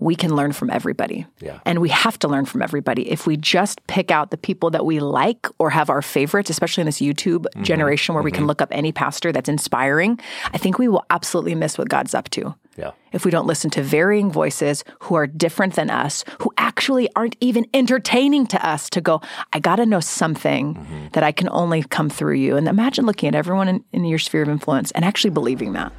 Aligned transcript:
we 0.00 0.16
can 0.16 0.34
learn 0.34 0.52
from 0.52 0.70
everybody. 0.70 1.26
Yeah. 1.40 1.60
And 1.64 1.78
we 1.78 1.90
have 1.90 2.18
to 2.20 2.28
learn 2.28 2.46
from 2.46 2.62
everybody. 2.62 3.10
If 3.10 3.26
we 3.26 3.36
just 3.36 3.86
pick 3.86 4.10
out 4.10 4.30
the 4.30 4.36
people 4.38 4.70
that 4.70 4.84
we 4.86 4.98
like 4.98 5.46
or 5.58 5.70
have 5.70 5.90
our 5.90 6.02
favorites, 6.02 6.50
especially 6.50 6.80
in 6.82 6.86
this 6.86 7.00
YouTube 7.00 7.44
Mm-hmm. 7.50 7.62
generation 7.62 8.14
where 8.14 8.24
we 8.24 8.30
can 8.32 8.46
look 8.46 8.60
up 8.62 8.68
any 8.72 8.92
pastor 8.92 9.30
that's 9.32 9.48
inspiring, 9.48 10.18
I 10.52 10.58
think 10.58 10.78
we 10.78 10.88
will 10.88 11.04
absolutely 11.10 11.54
miss 11.54 11.76
what 11.78 11.88
God's 11.88 12.14
up 12.14 12.28
to. 12.30 12.54
Yeah. 12.76 12.92
If 13.12 13.24
we 13.24 13.30
don't 13.30 13.46
listen 13.46 13.70
to 13.70 13.82
varying 13.82 14.30
voices 14.32 14.84
who 15.00 15.14
are 15.16 15.26
different 15.26 15.74
than 15.74 15.90
us, 15.90 16.24
who 16.40 16.50
actually 16.56 17.08
aren't 17.14 17.36
even 17.40 17.66
entertaining 17.74 18.46
to 18.48 18.66
us 18.66 18.88
to 18.90 19.00
go, 19.00 19.20
I 19.52 19.58
got 19.60 19.76
to 19.76 19.86
know 19.86 20.00
something 20.00 20.74
Mm-hmm. 20.74 21.06
that 21.12 21.22
I 21.24 21.32
can 21.32 21.48
only 21.50 21.82
come 21.82 22.08
through 22.08 22.34
you. 22.36 22.56
And 22.56 22.66
imagine 22.68 23.04
looking 23.06 23.28
at 23.28 23.34
everyone 23.34 23.68
in, 23.68 23.84
in 23.92 24.04
your 24.04 24.18
sphere 24.18 24.42
of 24.42 24.48
influence 24.48 24.90
and 24.92 25.04
actually 25.04 25.30
believing 25.30 25.72
that. 25.74 25.92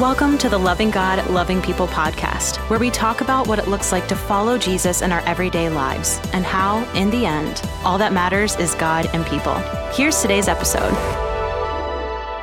Welcome 0.00 0.38
to 0.38 0.48
the 0.48 0.58
Loving 0.58 0.90
God, 0.90 1.30
Loving 1.30 1.60
People 1.60 1.86
podcast, 1.86 2.56
where 2.70 2.78
we 2.78 2.90
talk 2.90 3.20
about 3.20 3.46
what 3.46 3.58
it 3.58 3.68
looks 3.68 3.92
like 3.92 4.08
to 4.08 4.16
follow 4.16 4.56
Jesus 4.56 5.02
in 5.02 5.12
our 5.12 5.20
everyday 5.20 5.68
lives 5.68 6.18
and 6.32 6.44
how, 6.46 6.82
in 6.94 7.10
the 7.10 7.26
end, 7.26 7.62
all 7.84 7.98
that 7.98 8.12
matters 8.12 8.56
is 8.56 8.74
God 8.74 9.08
and 9.12 9.24
people. 9.26 9.54
Here's 9.92 10.20
today's 10.20 10.48
episode. 10.48 10.92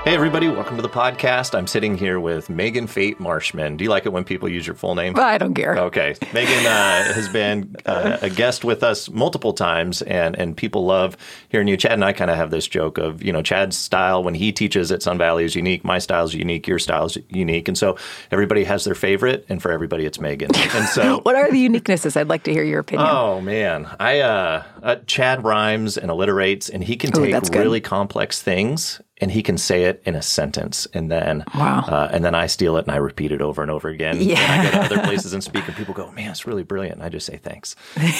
Hey, 0.09 0.16
everybody, 0.16 0.48
welcome 0.48 0.76
to 0.76 0.81
the 0.81 0.90
podcast. 0.90 1.55
I'm 1.55 1.68
sitting 1.68 1.95
here 1.95 2.20
with 2.20 2.49
Megan 2.49 2.88
Fate 2.88 3.20
Marshman. 3.20 3.77
Do 3.77 3.84
you 3.84 3.91
like 3.91 4.08
it 4.08 4.09
when 4.09 4.23
people 4.23 4.49
use 4.49 4.66
your 4.66 4.76
full 4.76 4.95
name? 4.95 5.13
I 5.16 5.38
don't 5.38 5.54
care. 5.54 5.77
Okay. 5.77 6.16
Megan 6.34 6.66
uh, 6.66 7.13
has 7.13 7.30
been 7.30 7.76
uh, 7.85 8.18
a 8.20 8.32
guest 8.32 8.66
with 8.66 8.82
us 8.82 9.08
multiple 9.08 9.54
times, 9.54 10.02
and, 10.02 10.35
and 10.35 10.58
people 10.58 10.88
love 10.88 11.16
hearing 11.49 11.68
you. 11.68 11.77
Chad 11.77 11.91
and 11.91 12.04
I 12.04 12.13
kind 12.13 12.32
of 12.32 12.38
have 12.38 12.49
this 12.49 12.68
joke 12.68 12.98
of, 12.98 13.22
you 13.22 13.32
know, 13.32 13.44
Chad's 13.44 13.77
style 13.77 14.23
when 14.23 14.34
he 14.34 14.52
teaches 14.52 14.91
at 14.91 15.04
Sun 15.04 15.20
Valley 15.20 15.45
is 15.45 15.54
unique. 15.55 15.84
My 15.84 15.99
style 15.99 16.26
is 16.26 16.34
unique. 16.34 16.68
Your 16.68 16.80
style 16.80 17.05
is 17.05 17.20
unique. 17.30 17.68
And 17.68 17.77
so 17.77 17.96
everybody 18.32 18.63
has 18.63 18.85
their 18.85 18.96
favorite, 18.96 19.46
and 19.48 19.62
for 19.62 19.71
everybody, 19.71 20.07
it's 20.07 20.20
Megan. 20.20 20.49
And 20.55 20.90
so. 20.90 21.21
What 21.30 21.35
are 21.35 21.52
the 21.52 21.70
uniquenesses? 21.70 22.18
I'd 22.18 22.30
like 22.30 22.46
to 22.46 22.52
hear 22.52 22.63
your 22.63 22.80
opinion. 22.80 23.07
Oh 23.12 23.41
man, 23.41 23.88
I 23.99 24.21
uh, 24.21 24.63
uh, 24.82 24.96
Chad 25.05 25.44
rhymes 25.44 25.98
and 25.98 26.10
alliterates, 26.10 26.68
and 26.68 26.84
he 26.84 26.96
can 26.96 27.16
Ooh, 27.16 27.27
take 27.27 27.54
really 27.54 27.82
complex 27.82 28.41
things 28.41 28.99
and 29.21 29.31
he 29.31 29.43
can 29.43 29.57
say 29.57 29.84
it 29.85 30.01
in 30.05 30.15
a 30.15 30.21
sentence, 30.21 30.87
and 30.93 31.12
then 31.12 31.43
Wow. 31.55 31.85
uh, 31.87 32.09
and 32.12 32.23
then 32.23 32.35
I 32.35 32.48
steal 32.48 32.77
it 32.77 32.85
and 32.85 32.91
I 32.91 32.98
repeat 32.98 33.31
it 33.31 33.41
over 33.41 33.61
and 33.61 33.70
over 33.71 33.89
again. 33.89 34.17
Yeah. 34.29 34.39
And 34.39 34.67
I 34.67 34.71
go 34.71 34.71
to 34.71 34.85
other 34.95 35.03
places 35.07 35.34
and 35.34 35.43
speak, 35.43 35.67
and 35.67 35.76
people 35.76 35.93
go, 35.93 36.11
"Man, 36.11 36.29
it's 36.31 36.45
really 36.45 36.63
brilliant." 36.63 36.95
And 36.98 37.03
I 37.03 37.09
just 37.09 37.26
say 37.26 37.37
thanks. 37.37 37.76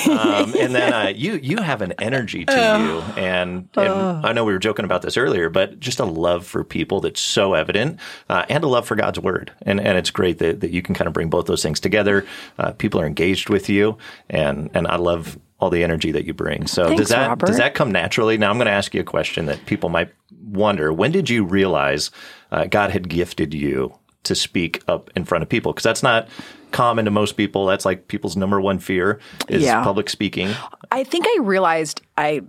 Um, 0.08 0.53
and 0.58 0.73
then 0.75 0.94
uh, 0.94 1.14
you 1.16 1.33
you 1.36 1.58
have 1.58 1.81
an 1.81 1.94
energy 2.00 2.45
to 2.45 2.53
you, 2.53 3.22
and, 3.22 3.69
and 3.75 4.25
I 4.25 4.33
know 4.33 4.44
we 4.44 4.53
were 4.53 4.59
joking 4.59 4.86
about 4.86 5.02
this 5.02 5.17
earlier, 5.17 5.50
but 5.50 5.80
just 5.80 6.00
a 6.00 6.06
love 6.06 6.45
for 6.47 6.64
people 6.64 7.00
that's 7.02 7.22
so 7.22 7.53
evident, 7.53 8.00
uh, 8.30 8.45
and 8.50 8.63
a 8.63 8.67
love 8.67 8.88
for 8.88 8.95
God's 8.95 9.19
word, 9.19 9.52
and 9.63 9.80
and 9.80 9.97
it's 9.97 10.09
great 10.09 10.39
that, 10.39 10.61
that 10.61 10.72
you 10.72 10.81
can 10.81 10.95
kind 10.95 11.08
of 11.08 11.13
bring 11.13 11.30
both 11.30 11.45
those 11.45 11.61
things 11.63 11.80
together. 11.80 12.25
Uh, 12.58 12.72
people 12.72 13.00
are 13.00 13.06
engaged 13.06 13.50
with 13.50 13.69
you, 13.69 13.97
and 14.30 14.69
and 14.73 14.88
I 14.88 14.95
love 14.97 15.38
all 15.60 15.70
the 15.70 15.84
energy 15.84 16.12
that 16.12 16.26
you 16.26 16.34
bring. 16.34 16.68
So 16.68 16.86
Thanks, 16.88 17.02
does 17.02 17.10
that 17.10 17.28
Robert. 17.28 17.46
does 17.48 17.58
that 17.58 17.74
come 17.74 17.92
naturally? 17.92 18.38
Now 18.38 18.50
I'm 18.50 18.58
going 18.58 18.66
to 18.68 18.72
ask 18.72 18.94
you 18.94 19.02
a 19.02 19.06
question 19.06 19.46
that 19.48 19.66
people 19.66 19.90
might 19.90 20.10
wonder: 20.44 20.92
When 20.94 21.12
did 21.12 21.30
you 21.30 21.44
realize 21.44 22.12
uh, 22.52 22.66
God 22.66 22.92
had 22.92 23.10
gifted 23.10 23.54
you 23.54 23.94
to 24.24 24.36
speak 24.36 24.82
up 24.88 25.10
in 25.16 25.26
front 25.26 25.42
of 25.44 25.50
people? 25.50 25.72
Because 25.74 25.84
that's 25.84 26.04
not 26.04 26.28
common 26.72 27.06
to 27.06 27.12
most 27.12 27.36
people. 27.36 27.66
That's 27.66 27.86
like 27.86 28.08
people's 28.08 28.38
number 28.38 28.62
one 28.62 28.80
fear 28.80 29.20
is 29.48 29.64
Yeah. 29.64 29.84
public 29.84 30.10
speaking. 30.10 30.50
I 30.92 31.04
think 31.04 31.26
I 31.28 31.40
realized 31.42 32.02
I 32.18 32.42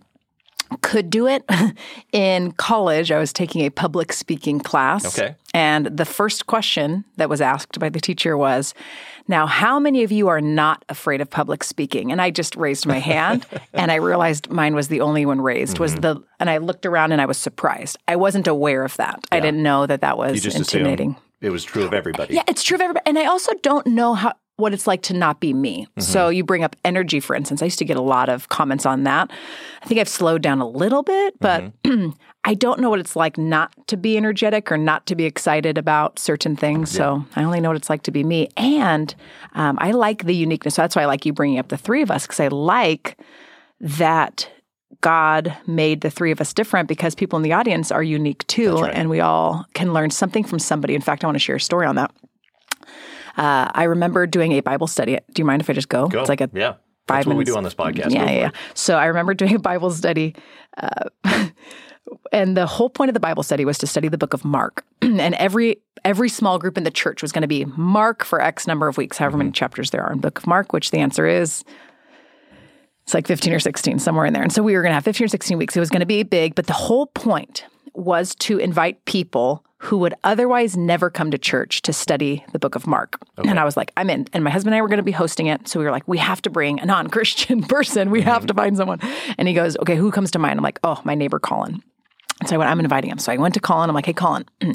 could 0.83 1.11
do 1.11 1.27
it 1.27 1.43
in 2.13 2.53
college. 2.53 3.11
I 3.11 3.19
was 3.19 3.33
taking 3.33 3.63
a 3.63 3.71
public 3.71 4.13
speaking 4.13 4.61
class. 4.61 5.19
Okay. 5.19 5.35
And 5.53 5.87
the 5.87 6.05
first 6.05 6.47
question 6.47 7.05
that 7.17 7.29
was 7.29 7.41
asked 7.41 7.81
by 7.81 7.89
the 7.89 7.99
teacher 8.01 8.37
was, 8.37 8.73
Now, 9.31 9.47
how 9.47 9.79
many 9.79 10.03
of 10.03 10.11
you 10.11 10.27
are 10.27 10.41
not 10.41 10.85
afraid 10.89 11.21
of 11.21 11.31
public 11.31 11.63
speaking? 11.63 12.11
And 12.11 12.21
I 12.21 12.31
just 12.31 12.57
raised 12.57 12.85
my 12.85 12.99
hand 12.99 13.47
and 13.73 13.93
I 13.93 13.95
realized 13.95 14.51
mine 14.51 14.75
was 14.75 14.89
the 14.89 15.01
only 15.03 15.25
one 15.25 15.41
raised. 15.41 15.79
Was 15.79 15.93
Mm-hmm. 15.93 16.01
the 16.01 16.23
and 16.41 16.51
I 16.51 16.59
looked 16.59 16.85
around 16.85 17.13
and 17.13 17.21
I 17.23 17.27
was 17.27 17.39
surprised. 17.39 17.97
I 18.09 18.17
wasn't 18.17 18.49
aware 18.49 18.85
of 18.85 18.97
that. 18.97 19.21
I 19.31 19.39
didn't 19.39 19.63
know 19.63 19.87
that 19.87 20.01
that 20.01 20.19
was 20.19 20.45
intimidating. 20.45 21.15
it 21.41 21.51
was 21.51 21.63
true 21.65 21.85
of 21.85 21.95
everybody. 21.95 22.35
Yeah, 22.35 22.43
it's 22.49 22.65
true 22.65 22.75
of 22.75 22.81
everybody. 22.81 23.05
And 23.07 23.19
I 23.19 23.27
also 23.27 23.53
don't 23.63 23.87
know 23.87 24.15
how 24.15 24.33
what 24.61 24.73
it's 24.73 24.87
like 24.87 25.03
to 25.03 25.15
not 25.15 25.41
be 25.41 25.53
me. 25.53 25.89
So 25.99 26.29
you 26.29 26.45
bring 26.45 26.63
up 26.63 26.77
energy, 26.85 27.21
for 27.21 27.35
instance. 27.35 27.63
I 27.63 27.67
used 27.67 27.79
to 27.79 27.85
get 27.85 27.97
a 27.97 28.03
lot 28.03 28.29
of 28.29 28.49
comments 28.49 28.87
on 28.87 29.05
that. 29.05 29.31
I 29.83 29.87
think 29.87 30.01
I've 30.01 30.09
slowed 30.09 30.43
down 30.43 30.61
a 30.61 30.69
little 30.69 31.03
bit, 31.03 31.39
but 31.41 31.73
I 32.45 32.55
don't 32.55 32.81
know 32.81 32.91
what 32.91 33.01
it's 33.01 33.17
like 33.17 33.37
not 33.37 33.73
to 33.89 33.97
be 33.97 34.17
energetic 34.17 34.71
or 34.71 34.79
not 34.79 35.07
to 35.07 35.15
be 35.15 35.25
excited 35.25 35.77
about 35.77 36.19
certain 36.19 36.57
things. 36.57 36.91
So 36.91 37.25
I 37.37 37.45
only 37.45 37.61
know 37.61 37.71
what 37.71 37.77
it's 37.77 37.91
like 37.91 38.03
to 38.05 38.11
be 38.11 38.25
me. 38.25 38.49
And 38.57 39.15
um, 39.55 39.79
I 39.81 39.91
like 39.91 40.25
the 40.25 40.35
uniqueness. 40.35 40.75
So 40.75 40.83
that's 40.83 40.97
why 40.97 41.03
I 41.03 41.07
like 41.07 41.27
you 41.27 41.33
bringing 41.33 41.59
up 41.59 41.69
the 41.69 41.77
three 41.77 42.03
of 42.03 42.11
us 42.11 42.27
because 42.27 42.41
I 42.41 42.49
like 42.49 43.19
that 43.81 44.49
God 45.01 45.57
made 45.67 46.03
the 46.03 46.11
three 46.11 46.31
of 46.31 46.41
us 46.41 46.53
different 46.53 46.89
because 46.89 47.15
people 47.15 47.37
in 47.37 47.43
the 47.43 47.53
audience 47.53 47.91
are 47.91 48.03
unique 48.03 48.47
too, 48.47 48.77
right. 48.77 48.93
and 48.93 49.09
we 49.09 49.21
all 49.21 49.65
can 49.75 49.93
learn 49.93 50.11
something 50.11 50.45
from 50.45 50.59
somebody. 50.59 50.95
In 50.95 51.01
fact, 51.01 51.25
I 51.25 51.27
want 51.27 51.37
to 51.37 51.41
share 51.41 51.57
a 51.57 51.61
story 51.61 51.87
on 51.87 51.97
that. 51.97 52.11
Uh, 53.41 53.71
I 53.75 53.85
remember 53.85 54.27
doing 54.27 54.53
a 54.53 54.61
Bible 54.61 54.87
study. 54.87 55.19
Do 55.33 55.41
you 55.41 55.47
mind 55.47 55.63
if 55.63 55.71
I 55.71 55.73
just 55.73 55.89
go? 55.89 56.09
Go. 56.09 56.21
It's 56.21 56.29
like 56.29 56.43
a 56.43 56.51
yeah. 56.53 56.75
five 57.09 57.25
That's 57.25 57.27
what 57.29 57.37
we 57.39 57.45
do 57.45 57.57
on 57.57 57.65
this 57.65 57.75
podcast. 57.75 58.13
Yeah, 58.13 58.31
yeah. 58.31 58.51
So 58.75 58.99
I 58.99 59.07
remember 59.07 59.33
doing 59.43 59.55
a 59.55 59.59
Bible 59.59 59.91
study, 59.91 60.35
uh, 60.77 61.09
and 62.33 62.55
the 62.55 62.67
whole 62.67 62.91
point 62.91 63.09
of 63.09 63.15
the 63.15 63.21
Bible 63.21 63.43
study 63.43 63.65
was 63.65 63.79
to 63.79 63.87
study 63.87 64.09
the 64.09 64.19
book 64.19 64.35
of 64.35 64.45
Mark. 64.45 64.85
and 65.03 65.35
every 65.37 65.81
every 66.05 66.29
small 66.29 66.59
group 66.59 66.77
in 66.77 66.85
the 66.85 66.91
church 66.91 67.23
was 67.23 67.33
going 67.33 67.41
to 67.41 67.49
be 67.49 67.65
Mark 67.65 68.25
for 68.25 68.43
X 68.43 68.67
number 68.67 68.89
of 68.89 68.99
weeks, 68.99 69.17
however 69.17 69.33
Mm-hmm. 69.33 69.39
many 69.39 69.53
chapters 69.53 69.89
there 69.89 70.03
are 70.03 70.13
in 70.13 70.21
Book 70.21 70.37
of 70.37 70.47
Mark. 70.47 70.75
Which 70.75 70.91
the 70.91 70.99
answer 70.99 71.27
is 71.27 71.65
it's 73.05 73.15
like 73.15 73.27
15 73.27 73.55
or 73.55 73.59
16, 73.59 74.01
somewhere 74.01 74.27
in 74.27 74.35
there. 74.35 74.43
And 74.43 74.53
so 74.53 74.63
we 74.63 74.75
were 74.75 74.83
going 74.83 74.91
to 74.91 74.95
have 74.97 75.05
15 75.05 75.25
or 75.25 75.29
16 75.29 75.57
weeks. 75.57 75.75
It 75.75 75.81
was 75.81 75.89
going 75.89 76.01
to 76.01 76.07
be 76.07 76.23
big, 76.25 76.55
but 76.55 76.67
the 76.67 76.75
whole 76.75 77.07
point 77.07 77.65
was 77.95 78.35
to 78.37 78.59
invite 78.59 79.05
people 79.05 79.65
who 79.83 79.97
would 79.97 80.15
otherwise 80.25 80.77
never 80.77 81.09
come 81.09 81.31
to 81.31 81.39
church 81.39 81.81
to 81.83 81.93
study 81.93 82.45
the 82.53 82.59
book 82.59 82.75
of 82.75 82.87
Mark. 82.87 83.19
And 83.39 83.59
I 83.59 83.65
was 83.65 83.79
like, 83.79 83.93
I'm 83.97 84.11
in. 84.11 84.27
And 84.35 84.45
my 84.45 84.51
husband 84.51 84.75
and 84.75 84.79
I 84.79 84.83
were 84.83 84.89
going 84.89 84.99
to 84.99 85.03
be 85.03 85.11
hosting 85.11 85.47
it. 85.47 85.69
So 85.69 85.79
we 85.79 85.87
were 85.87 85.91
like, 85.91 86.07
we 86.07 86.19
have 86.19 86.43
to 86.43 86.51
bring 86.51 86.79
a 86.81 86.85
non 86.85 87.09
Christian 87.09 87.63
person. 87.69 88.11
We 88.11 88.21
have 88.21 88.41
mm-hmm. 88.41 88.47
to 88.49 88.55
find 88.55 88.77
someone. 88.77 89.01
And 89.39 89.49
he 89.49 89.55
goes, 89.55 89.79
okay, 89.79 89.97
who 89.97 90.11
comes 90.11 90.31
to 90.33 90.39
mind? 90.39 90.59
I'm 90.59 90.63
like, 90.63 90.81
oh, 90.85 91.01
my 91.05 91.15
neighbor 91.15 91.39
Colin. 91.39 91.83
And 92.41 92.49
so 92.49 92.57
I 92.57 92.59
went, 92.59 92.71
I'm 92.71 92.81
inviting 92.81 93.11
him. 93.11 93.19
So 93.19 93.33
I 93.33 93.37
went 93.39 93.55
to 93.55 93.61
Colin. 93.61 93.89
I'm 93.89 93.95
like, 93.95 94.07
hey, 94.07 94.13
Colin, 94.13 94.45
a 94.61 94.75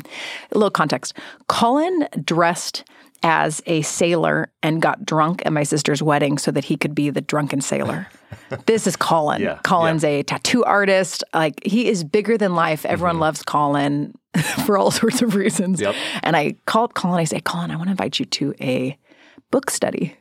little 0.54 0.72
context. 0.72 1.14
Colin 1.48 2.08
dressed 2.24 2.84
as 3.24 3.62
a 3.66 3.82
sailor 3.82 4.52
and 4.62 4.82
got 4.82 5.06
drunk 5.06 5.42
at 5.46 5.54
my 5.54 5.64
sister's 5.64 6.02
wedding 6.02 6.38
so 6.38 6.52
that 6.52 6.66
he 6.66 6.78
could 6.78 6.94
be 6.94 7.10
the 7.10 7.22
drunken 7.22 7.62
sailor. 7.62 8.08
this 8.66 8.88
is 8.88 8.96
Colin. 8.96 9.42
Yeah, 9.42 9.60
Colin's 9.64 10.04
a 10.04 10.24
tattoo 10.24 10.64
artist. 10.64 11.24
Like 11.34 11.64
he 11.66 11.88
is 11.88 12.04
bigger 12.04 12.38
than 12.38 12.56
life. 12.56 12.86
Everyone 12.86 13.16
mm-hmm. 13.16 13.22
loves 13.22 13.44
Colin 13.44 14.14
for 14.66 14.78
all 14.78 14.92
sorts 14.92 15.22
of 15.22 15.36
reasons. 15.36 15.82
Yep. 15.82 15.96
And 16.24 16.36
I 16.36 16.56
call 16.66 16.86
up 16.86 16.94
Colin. 16.94 17.20
I 17.20 17.24
say, 17.24 17.40
Colin, 17.42 17.72
I 17.72 17.76
want 17.76 17.88
to 17.88 17.92
invite 17.92 18.20
you 18.20 18.26
to 18.26 18.54
a 18.62 18.98
book 19.56 19.72
study. 19.72 20.14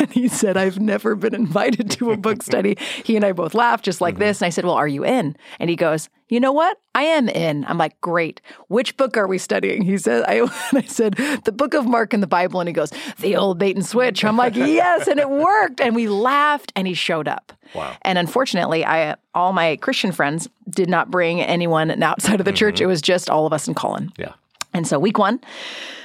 and 0.00 0.10
he 0.12 0.26
said, 0.26 0.56
I've 0.56 0.80
never 0.80 1.14
been 1.14 1.36
invited 1.36 1.88
to 1.92 2.10
a 2.10 2.16
book 2.16 2.42
study. 2.42 2.76
He 3.04 3.14
and 3.14 3.24
I 3.24 3.32
both 3.32 3.54
laughed 3.54 3.84
just 3.84 4.00
like 4.00 4.14
mm-hmm. 4.14 4.24
this. 4.24 4.40
And 4.40 4.46
I 4.46 4.50
said, 4.50 4.64
Well, 4.64 4.74
are 4.74 4.88
you 4.88 5.04
in? 5.04 5.36
And 5.60 5.70
he 5.70 5.76
goes, 5.76 6.08
You 6.28 6.40
know 6.40 6.50
what? 6.50 6.78
I 6.94 7.04
am 7.04 7.28
in. 7.28 7.64
I'm 7.68 7.78
like, 7.78 8.00
Great. 8.00 8.40
Which 8.66 8.96
book 8.96 9.16
are 9.16 9.28
we 9.28 9.38
studying? 9.38 9.82
He 9.82 9.98
said, 9.98 10.24
I, 10.26 10.40
I 10.72 10.82
said, 10.82 11.14
The 11.44 11.52
book 11.52 11.74
of 11.74 11.86
Mark 11.86 12.12
in 12.12 12.20
the 12.20 12.26
Bible. 12.26 12.58
And 12.58 12.68
he 12.68 12.72
goes, 12.72 12.90
The 13.20 13.36
old 13.36 13.58
bait 13.58 13.76
and 13.76 13.86
switch. 13.86 14.24
I'm 14.24 14.36
like, 14.36 14.56
Yes. 14.56 15.06
And 15.06 15.20
it 15.20 15.30
worked. 15.30 15.80
And 15.80 15.94
we 15.94 16.08
laughed 16.08 16.72
and 16.74 16.88
he 16.88 16.94
showed 16.94 17.28
up. 17.28 17.52
Wow. 17.74 17.96
And 18.02 18.18
unfortunately, 18.18 18.84
I 18.84 19.14
all 19.32 19.52
my 19.52 19.76
Christian 19.76 20.10
friends 20.10 20.48
did 20.68 20.88
not 20.88 21.08
bring 21.08 21.40
anyone 21.40 22.02
outside 22.02 22.40
of 22.40 22.46
the 22.46 22.52
church. 22.52 22.76
Mm-hmm. 22.76 22.84
It 22.84 22.88
was 22.88 23.00
just 23.00 23.30
all 23.30 23.46
of 23.46 23.52
us 23.52 23.68
and 23.68 23.76
Colin. 23.76 24.10
Yeah. 24.18 24.32
And 24.74 24.86
so 24.86 24.98
week 24.98 25.18
one, 25.18 25.40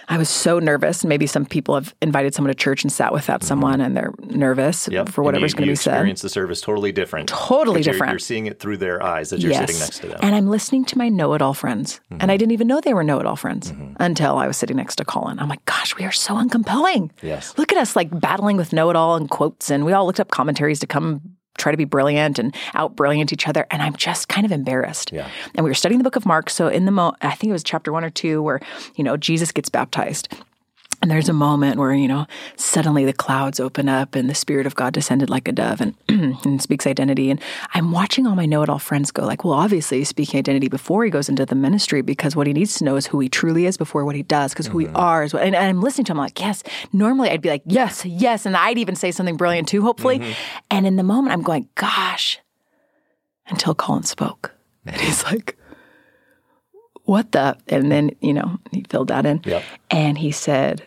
I 0.10 0.18
was 0.18 0.30
so 0.30 0.60
nervous. 0.60 1.04
Maybe 1.04 1.28
some 1.28 1.46
people 1.46 1.76
have 1.76 1.94
invited 2.02 2.34
someone 2.34 2.48
to 2.50 2.56
church 2.56 2.82
and 2.84 2.92
sat 2.92 3.12
with 3.12 3.26
that 3.28 3.44
someone 3.44 3.82
and 3.82 3.96
they're 3.96 4.14
nervous 4.24 4.84
Mm-hmm. 4.84 4.94
Yep. 4.94 5.10
for 5.10 5.22
whatever's 5.24 5.54
going 5.54 5.64
to 5.64 5.68
be 5.68 5.72
you 5.72 5.76
said. 5.76 5.96
experience 5.96 6.22
the 6.22 6.30
service 6.30 6.62
totally 6.62 6.92
different. 6.94 7.28
Totally 7.28 7.80
'Cause 7.80 7.86
you're- 7.88 7.94
different. 7.94 8.12
You're, 8.14 8.20
seeing 8.20 8.46
it 8.46 8.60
through 8.60 8.78
their 8.78 9.04
eyes 9.04 9.34
as 9.34 9.44
you're 9.44 9.54
sitting 9.54 9.78
next 9.80 10.00
to 10.02 10.08
them. 10.08 10.20
And 10.22 10.34
I'm 10.34 10.48
listening 10.50 10.86
to 10.86 10.98
my 10.98 11.10
know 11.10 11.34
it 11.34 11.42
all 11.42 11.54
friends. 11.54 12.00
Mm-hmm. 12.12 12.22
And 12.22 12.32
I 12.32 12.38
didn't 12.38 12.54
even 12.54 12.68
know 12.68 12.80
they 12.80 12.94
were 12.94 13.04
know 13.04 13.20
it 13.20 13.26
all 13.26 13.36
friends 13.36 13.74
until 14.00 14.38
I 14.38 14.48
was 14.48 14.56
sitting 14.56 14.78
next 14.78 14.96
to 14.98 15.06
Colin. 15.06 15.40
I'm 15.40 15.50
like, 15.50 15.64
gosh, 15.66 15.96
we 15.98 16.06
are 16.06 16.12
so 16.14 16.36
uncompelling. 16.36 17.12
Yes. 17.22 17.54
Look 17.58 17.72
at 17.74 17.78
us 17.78 17.96
like 17.96 18.18
battling 18.18 18.56
with 18.58 18.72
know 18.74 18.90
it 18.90 18.96
all 18.96 19.16
and 19.18 19.30
quotes. 19.30 19.70
And 19.70 19.86
we 19.86 19.92
all 19.94 20.06
looked 20.06 20.20
up 20.22 20.32
commentaries 20.32 20.80
to 20.80 20.88
come 20.88 21.22
try 21.58 21.72
to 21.72 21.78
be 21.78 21.86
brilliant 21.86 22.40
and 22.40 22.56
out 22.74 22.96
brilliant 22.96 23.34
each 23.34 23.48
other. 23.48 23.66
And 23.72 23.82
I'm 23.82 23.96
just 23.96 24.30
kind 24.30 24.46
of 24.46 24.52
embarrassed. 24.52 25.12
Yeah. 25.12 25.30
And 25.56 25.64
we 25.64 25.70
were 25.70 25.76
studying 25.76 25.98
the 25.98 26.04
book 26.04 26.16
of 26.16 26.26
Mark. 26.26 26.50
So 26.50 26.68
in 26.68 26.86
the 26.86 26.92
mo, 26.92 27.14
I 27.22 27.36
think 27.36 27.50
it 27.50 27.54
was 27.54 27.64
chapter 27.64 27.92
one 27.92 28.04
or 28.04 28.10
two 28.10 28.42
where, 28.42 28.60
you 28.96 29.04
know, 29.04 29.18
Jesus 29.18 29.52
gets 29.52 29.70
baptized. 29.70 30.34
And 31.08 31.12
there's 31.14 31.30
a 31.30 31.34
moment 31.34 31.80
where, 31.80 31.94
you 31.94 32.10
know, 32.10 32.28
suddenly 32.58 33.06
the 33.06 33.14
clouds 33.14 33.62
open 33.62 33.88
up 33.88 34.14
and 34.14 34.30
the 34.30 34.36
Spirit 34.36 34.68
of 34.68 34.76
God 34.76 34.94
descended 34.94 35.30
like 35.30 35.48
a 35.48 35.54
dove 35.54 35.80
and, 35.80 35.96
and 36.10 36.62
speaks 36.62 36.86
identity. 36.86 37.32
And 37.32 37.40
I'm 37.74 37.94
watching 37.94 38.28
all 38.28 38.36
my 38.36 38.46
know 38.46 38.62
it 38.62 38.68
all 38.68 38.78
friends 38.78 39.10
go, 39.10 39.24
like, 39.24 39.46
well, 39.46 39.54
obviously 39.54 40.00
he's 40.00 40.10
speaking 40.10 40.38
identity 40.38 40.68
before 40.68 41.06
he 41.06 41.10
goes 41.10 41.30
into 41.30 41.46
the 41.46 41.56
ministry 41.56 42.02
because 42.02 42.36
what 42.36 42.46
he 42.46 42.52
needs 42.52 42.76
to 42.80 42.84
know 42.84 42.98
is 42.98 43.08
who 43.08 43.22
he 43.22 43.30
truly 43.30 43.66
is 43.66 43.78
before 43.78 44.04
what 44.04 44.18
he 44.18 44.24
does, 44.24 44.52
because 44.52 44.68
who 44.68 44.76
we 44.76 44.88
are 44.88 45.24
is 45.24 45.34
what. 45.34 45.44
And, 45.44 45.56
and, 45.56 45.70
I'm 45.70 45.80
listening 45.80 46.04
to 46.04 46.12
him 46.12 46.18
like, 46.18 46.42
yes. 46.42 46.62
Normally 46.92 47.30
I'd 47.30 47.42
be 47.42 47.48
like, 47.48 47.64
yes, 47.66 48.06
yes. 48.06 48.46
And 48.46 48.58
I'd 48.58 48.78
even 48.78 48.98
say 48.98 49.12
something 49.12 49.38
brilliant 49.38 49.70
too, 49.70 49.84
hopefully. 49.84 50.20
Mm-hmm. 50.20 50.32
And 50.72 50.86
in 50.86 50.98
the 50.98 51.04
moment, 51.04 51.32
I'm 51.32 51.42
going, 51.42 51.70
gosh, 51.76 52.42
until 53.48 53.74
Colin 53.74 54.04
spoke. 54.04 54.54
And 54.86 55.00
he's 55.00 55.24
like, 55.24 55.58
what 57.06 57.32
the? 57.32 57.58
And 57.70 57.90
then, 57.90 58.12
you 58.20 58.34
know, 58.34 58.60
he 58.72 58.86
filled 58.90 59.08
that 59.08 59.26
in. 59.26 59.42
Yep. 59.46 59.64
And 59.90 60.18
he 60.18 60.32
said, 60.32 60.87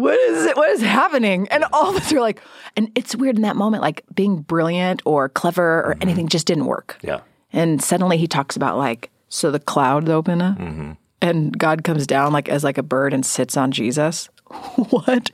what 0.00 0.18
is 0.18 0.46
it? 0.46 0.56
What 0.56 0.70
is 0.70 0.82
happening? 0.82 1.48
And 1.50 1.64
all 1.72 1.90
of 1.90 1.96
us 1.96 2.12
are 2.12 2.20
like, 2.20 2.40
and 2.76 2.90
it's 2.94 3.14
weird 3.16 3.36
in 3.36 3.42
that 3.42 3.56
moment, 3.56 3.82
like 3.82 4.04
being 4.14 4.38
brilliant 4.38 5.02
or 5.04 5.28
clever 5.28 5.82
or 5.82 5.92
mm-hmm. 5.92 6.02
anything 6.02 6.28
just 6.28 6.46
didn't 6.46 6.66
work. 6.66 6.98
Yeah. 7.02 7.20
And 7.52 7.82
suddenly 7.82 8.18
he 8.18 8.26
talks 8.26 8.56
about 8.56 8.76
like, 8.76 9.10
so 9.28 9.50
the 9.50 9.60
clouds 9.60 10.08
open 10.08 10.40
up 10.40 10.58
mm-hmm. 10.58 10.92
and 11.20 11.58
God 11.58 11.84
comes 11.84 12.06
down 12.06 12.32
like 12.32 12.48
as 12.48 12.64
like 12.64 12.78
a 12.78 12.82
bird 12.82 13.12
and 13.12 13.24
sits 13.24 13.56
on 13.56 13.72
Jesus. 13.72 14.28
what? 14.90 15.30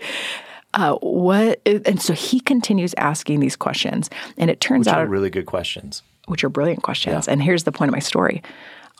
Uh, 0.75 0.97
what? 0.97 1.61
And 1.67 2.00
so 2.00 2.15
he 2.15 2.41
continues 2.41 2.94
asking 2.97 3.41
these 3.41 3.56
questions, 3.56 4.08
and 4.38 4.50
it 4.50 4.61
turns 4.61 4.87
which 4.87 4.94
out 4.94 5.00
are 5.00 5.06
really 5.06 5.29
good 5.29 5.44
questions, 5.44 6.03
which 6.26 6.43
are 6.44 6.49
brilliant 6.49 6.82
questions. 6.82 7.26
Yeah. 7.26 7.32
And 7.32 7.43
here's 7.43 7.65
the 7.65 7.73
point 7.73 7.91
of 7.91 7.93
my 7.93 7.99
story: 7.99 8.43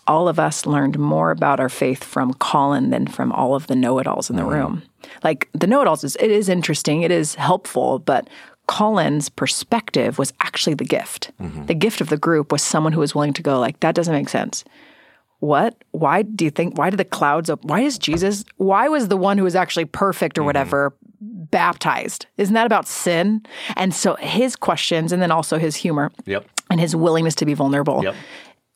all 0.07 0.29
of 0.29 0.39
us 0.39 0.67
learned 0.67 0.99
more 0.99 1.31
about 1.31 1.61
our 1.61 1.69
faith 1.69 2.03
from 2.03 2.35
Colin 2.35 2.91
than 2.91 3.07
from 3.07 3.33
all 3.33 3.55
of 3.55 3.67
the 3.67 3.77
know-it-alls 3.77 4.31
in 4.31 4.37
the 4.37 4.43
mm-hmm. 4.43 4.53
room. 4.53 4.83
Like 5.23 5.49
the 5.53 5.67
know-it-alls 5.67 6.05
is 6.05 6.17
it 6.17 6.31
is 6.31 6.49
interesting, 6.49 7.03
it 7.03 7.11
is 7.11 7.35
helpful, 7.35 7.99
but 7.99 8.29
Colin's 8.67 9.29
perspective 9.29 10.19
was 10.19 10.33
actually 10.41 10.75
the 10.75 10.85
gift. 10.85 11.33
Mm-hmm. 11.41 11.67
The 11.67 11.75
gift 11.75 12.01
of 12.01 12.09
the 12.09 12.17
group 12.17 12.53
was 12.53 12.63
someone 12.63 12.93
who 12.93 13.01
was 13.01 13.15
willing 13.15 13.33
to 13.35 13.43
go 13.43 13.59
like 13.59 13.81
that 13.81 13.95
doesn't 13.95 14.15
make 14.15 14.29
sense. 14.29 14.65
What? 15.41 15.77
Why 15.91 16.23
do 16.23 16.45
you 16.45 16.51
think 16.51 16.79
why 16.79 16.91
did 16.91 16.99
the 16.99 17.05
clouds 17.05 17.51
open? 17.51 17.69
Why 17.69 17.81
is 17.81 17.99
Jesus 17.99 18.45
why 18.57 18.89
was 18.89 19.09
the 19.09 19.17
one 19.17 19.39
who 19.39 19.45
was 19.45 19.57
actually 19.57 19.87
perfect 19.87 20.39
or 20.39 20.43
mm-hmm. 20.43 20.47
whatever 20.47 20.95
baptized? 21.21 22.27
Isn't 22.39 22.55
that 22.55 22.67
about 22.67 22.87
sin? 22.87 23.45
And 23.77 23.93
so 23.93 24.15
his 24.17 24.57
questions 24.57 25.13
and 25.13 25.21
then 25.21 25.33
also 25.33 25.59
his 25.59 25.75
humor. 25.77 26.13
Yep. 26.27 26.47
And 26.71 26.81
his 26.81 26.97
willingness 26.97 27.35
to 27.37 27.45
be 27.45 27.55
vulnerable. 27.55 28.03
Yep 28.03 28.15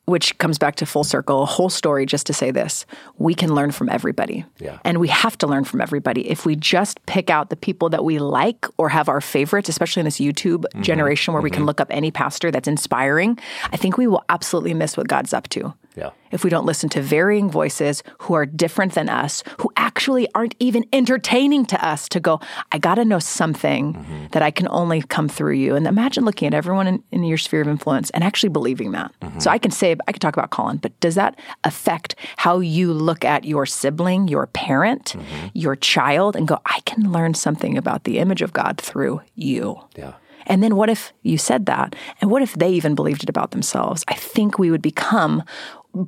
which 0.07 0.37
comes 0.37 0.57
back 0.57 0.75
to 0.75 0.85
full 0.85 1.03
circle, 1.03 1.45
whole 1.45 1.69
story 1.69 2.05
just 2.05 2.25
to 2.25 2.33
say 2.33 2.49
this. 2.49 2.85
We 3.17 3.35
can 3.35 3.53
learn 3.53 3.71
from 3.71 3.89
everybody. 3.89 4.45
Yeah. 4.57 4.79
And 4.85 4.99
we 4.99 5.09
have 5.09 5.37
to 5.39 5.47
learn 5.47 5.65
from 5.65 5.81
everybody. 5.81 6.29
If 6.29 6.45
we 6.45 6.55
just 6.55 7.05
pick 7.07 7.29
out 7.29 7.49
the 7.49 7.57
people 7.57 7.89
that 7.89 8.05
we 8.05 8.17
like 8.17 8.65
or 8.77 8.87
have 8.87 9.09
our 9.09 9.19
favorites, 9.19 9.67
especially 9.67 9.99
in 9.99 10.05
this 10.05 10.17
YouTube 10.17 10.59
mm-hmm. 10.59 10.81
generation 10.81 11.33
where 11.33 11.41
mm-hmm. 11.41 11.43
we 11.43 11.49
can 11.49 11.59
mm-hmm. 11.59 11.67
look 11.67 11.81
up 11.81 11.89
any 11.91 12.09
pastor 12.09 12.51
that's 12.51 12.69
inspiring, 12.69 13.37
I 13.73 13.75
think 13.75 13.97
we 13.97 14.07
will 14.07 14.23
absolutely 14.29 14.73
miss 14.73 14.95
what 14.95 15.09
God's 15.09 15.33
up 15.33 15.49
to. 15.49 15.73
Yeah. 15.97 16.11
If 16.29 16.43
we 16.43 16.49
don't 16.49 16.65
listen 16.65 16.89
to 16.89 17.01
varying 17.01 17.49
voices 17.49 18.03
who 18.19 18.35
are 18.35 18.45
different 18.45 18.93
than 18.93 19.09
us, 19.09 19.43
who 19.59 19.71
actually 19.75 20.27
aren't 20.35 20.55
even 20.59 20.85
entertaining 20.93 21.65
to 21.67 21.85
us 21.85 22.07
to 22.09 22.19
go, 22.19 22.39
I 22.71 22.77
got 22.77 22.95
to 22.95 23.05
know 23.05 23.19
something 23.19 23.93
mm-hmm. 23.93 24.27
that 24.31 24.43
I 24.43 24.51
can 24.51 24.67
only 24.69 25.01
come 25.01 25.27
through 25.27 25.53
you. 25.53 25.75
And 25.75 25.87
imagine 25.87 26.23
looking 26.23 26.47
at 26.47 26.53
everyone 26.53 26.85
in, 26.85 27.03
in 27.11 27.23
your 27.23 27.37
sphere 27.39 27.61
of 27.61 27.67
influence 27.67 28.11
and 28.11 28.23
actually 28.23 28.49
believing 28.49 28.91
that. 28.91 29.11
Mm-hmm. 29.21 29.39
So 29.39 29.49
I 29.49 29.57
can 29.57 29.71
say, 29.71 29.95
I 30.07 30.11
can 30.11 30.19
talk 30.19 30.37
about 30.37 30.51
Colin, 30.51 30.77
but 30.77 30.97
does 30.99 31.15
that 31.15 31.39
affect 31.63 32.15
how 32.37 32.59
you 32.59 32.93
look 32.93 33.25
at 33.25 33.45
your 33.45 33.65
sibling, 33.65 34.27
your 34.27 34.47
parent, 34.47 35.15
mm-hmm. 35.17 35.47
your 35.53 35.75
child, 35.75 36.35
and 36.35 36.47
go, 36.47 36.59
I 36.65 36.81
can 36.81 37.11
learn 37.11 37.33
something 37.33 37.77
about 37.77 38.03
the 38.03 38.19
image 38.19 38.43
of 38.43 38.53
God 38.53 38.79
through 38.79 39.21
you? 39.35 39.81
Yeah. 39.95 40.13
And 40.47 40.63
then 40.63 40.75
what 40.75 40.89
if 40.89 41.13
you 41.21 41.37
said 41.37 41.65
that? 41.67 41.95
And 42.21 42.31
what 42.31 42.41
if 42.41 42.53
they 42.53 42.71
even 42.71 42.95
believed 42.95 43.23
it 43.23 43.29
about 43.29 43.51
themselves? 43.51 44.03
I 44.07 44.13
think 44.13 44.57
we 44.57 44.71
would 44.71 44.81
become 44.81 45.43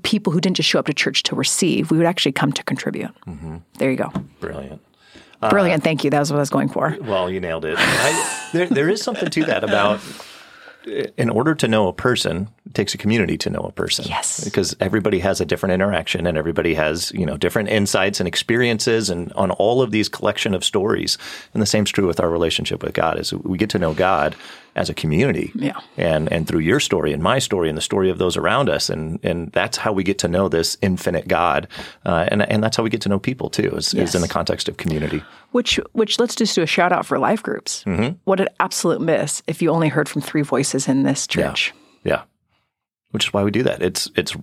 people 0.04 0.32
who 0.34 0.40
didn't 0.40 0.58
just 0.58 0.70
show 0.70 0.80
up 0.80 0.86
to 0.86 0.94
church 0.94 1.24
to 1.24 1.36
receive. 1.36 1.92
We 1.92 1.98
would 1.98 2.08
actually 2.08 2.34
come 2.34 2.52
to 2.54 2.64
contribute. 2.64 3.12
Mm-hmm. 3.26 3.58
There 3.78 3.90
you 3.92 3.98
go. 3.98 4.12
Brilliant. 4.40 4.82
Brilliant. 5.50 5.82
Uh, 5.82 5.86
Thank 5.86 6.04
you. 6.04 6.10
That 6.10 6.20
was 6.20 6.32
what 6.32 6.38
I 6.38 6.42
was 6.42 6.50
going 6.50 6.70
for. 6.70 6.98
Well, 7.02 7.32
you 7.32 7.40
nailed 7.40 7.66
it. 7.66 7.76
I, 7.78 8.50
there, 8.52 8.68
there 8.68 8.90
is 8.90 9.02
something 9.02 9.30
to 9.30 9.46
that 9.46 9.64
about 9.64 10.02
in 11.18 11.30
order 11.30 11.54
to 11.56 11.68
know 11.68 11.88
a 11.88 11.94
person, 11.94 12.48
it 12.66 12.74
takes 12.74 12.94
a 12.94 12.98
community 12.98 13.38
to 13.38 13.50
know 13.50 13.60
a 13.60 13.72
person. 13.72 14.06
Yes. 14.08 14.44
Because 14.44 14.76
everybody 14.80 15.20
has 15.20 15.42
a 15.42 15.46
different 15.46 15.74
interaction 15.74 16.26
and 16.26 16.38
everybody 16.38 16.74
has, 16.74 17.12
you 17.12 17.26
know, 17.26 17.38
different 17.38 17.70
insights 17.70 18.20
and 18.20 18.28
experiences 18.28 19.10
and 19.10 19.32
on 19.34 19.52
all 19.52 19.82
of 19.82 19.92
these 19.92 20.08
collection 20.08 20.54
of 20.54 20.64
stories. 20.64 21.18
And 21.54 21.62
the 21.62 21.68
same's 21.68 21.92
true 21.92 22.08
with 22.08 22.20
our 22.20 22.30
relationship 22.30 22.82
with 22.82 22.94
God 22.94 23.20
is 23.20 23.34
we 23.34 23.58
get 23.58 23.70
to 23.72 23.80
know 23.80 23.94
God 23.94 24.36
as 24.76 24.90
a 24.90 24.94
community. 24.94 25.52
Yeah. 25.56 25.80
And 25.98 26.32
and 26.32 26.48
through 26.48 26.60
your 26.60 26.80
story 26.80 27.14
and 27.14 27.22
my 27.22 27.40
story 27.40 27.70
and 27.70 27.78
the 27.78 27.82
story 27.82 28.10
of 28.10 28.18
those 28.18 28.38
around 28.38 28.70
us. 28.70 28.90
And 28.90 29.20
and 29.24 29.52
that's 29.52 29.78
how 29.78 29.92
we 29.92 30.04
get 30.04 30.18
to 30.20 30.28
know 30.28 30.50
this 30.50 30.78
infinite 30.82 31.28
God. 31.28 31.68
Uh, 32.06 32.26
and 32.30 32.42
and 32.42 32.64
that's 32.64 32.78
how 32.78 32.84
we 32.84 32.90
get 32.90 33.02
to 33.02 33.10
know 33.10 33.20
people 33.20 33.50
too, 33.50 33.76
is, 33.76 33.94
yes. 33.94 34.10
is 34.10 34.16
in 34.16 34.22
the 34.22 34.28
context 34.28 34.70
of 34.70 34.78
community. 34.78 35.24
Which 35.52 35.80
which 35.94 36.20
let's 36.20 36.36
just 36.36 36.56
do 36.56 36.62
a 36.62 36.68
shout 36.68 36.92
out 36.92 37.06
for 37.06 37.20
life 37.20 37.44
groups. 37.44 37.84
Mm-hmm. 37.86 38.16
What 38.24 38.40
an 38.40 38.50
absolute 38.60 39.02
miss 39.02 39.44
if 39.48 39.62
you 39.62 39.70
only 39.72 39.90
heard 39.90 40.10
from 40.10 40.22
three 40.22 40.44
voices 40.44 40.88
in 40.88 41.04
this 41.04 41.28
church. 41.28 41.74
Yeah. 42.04 42.14
yeah. 42.14 42.22
Which 43.12 43.26
is 43.26 43.34
why 43.34 43.44
we 43.44 43.52
do 43.52 43.64
that. 43.64 43.82
It's 43.82 44.10
it's 44.16 44.36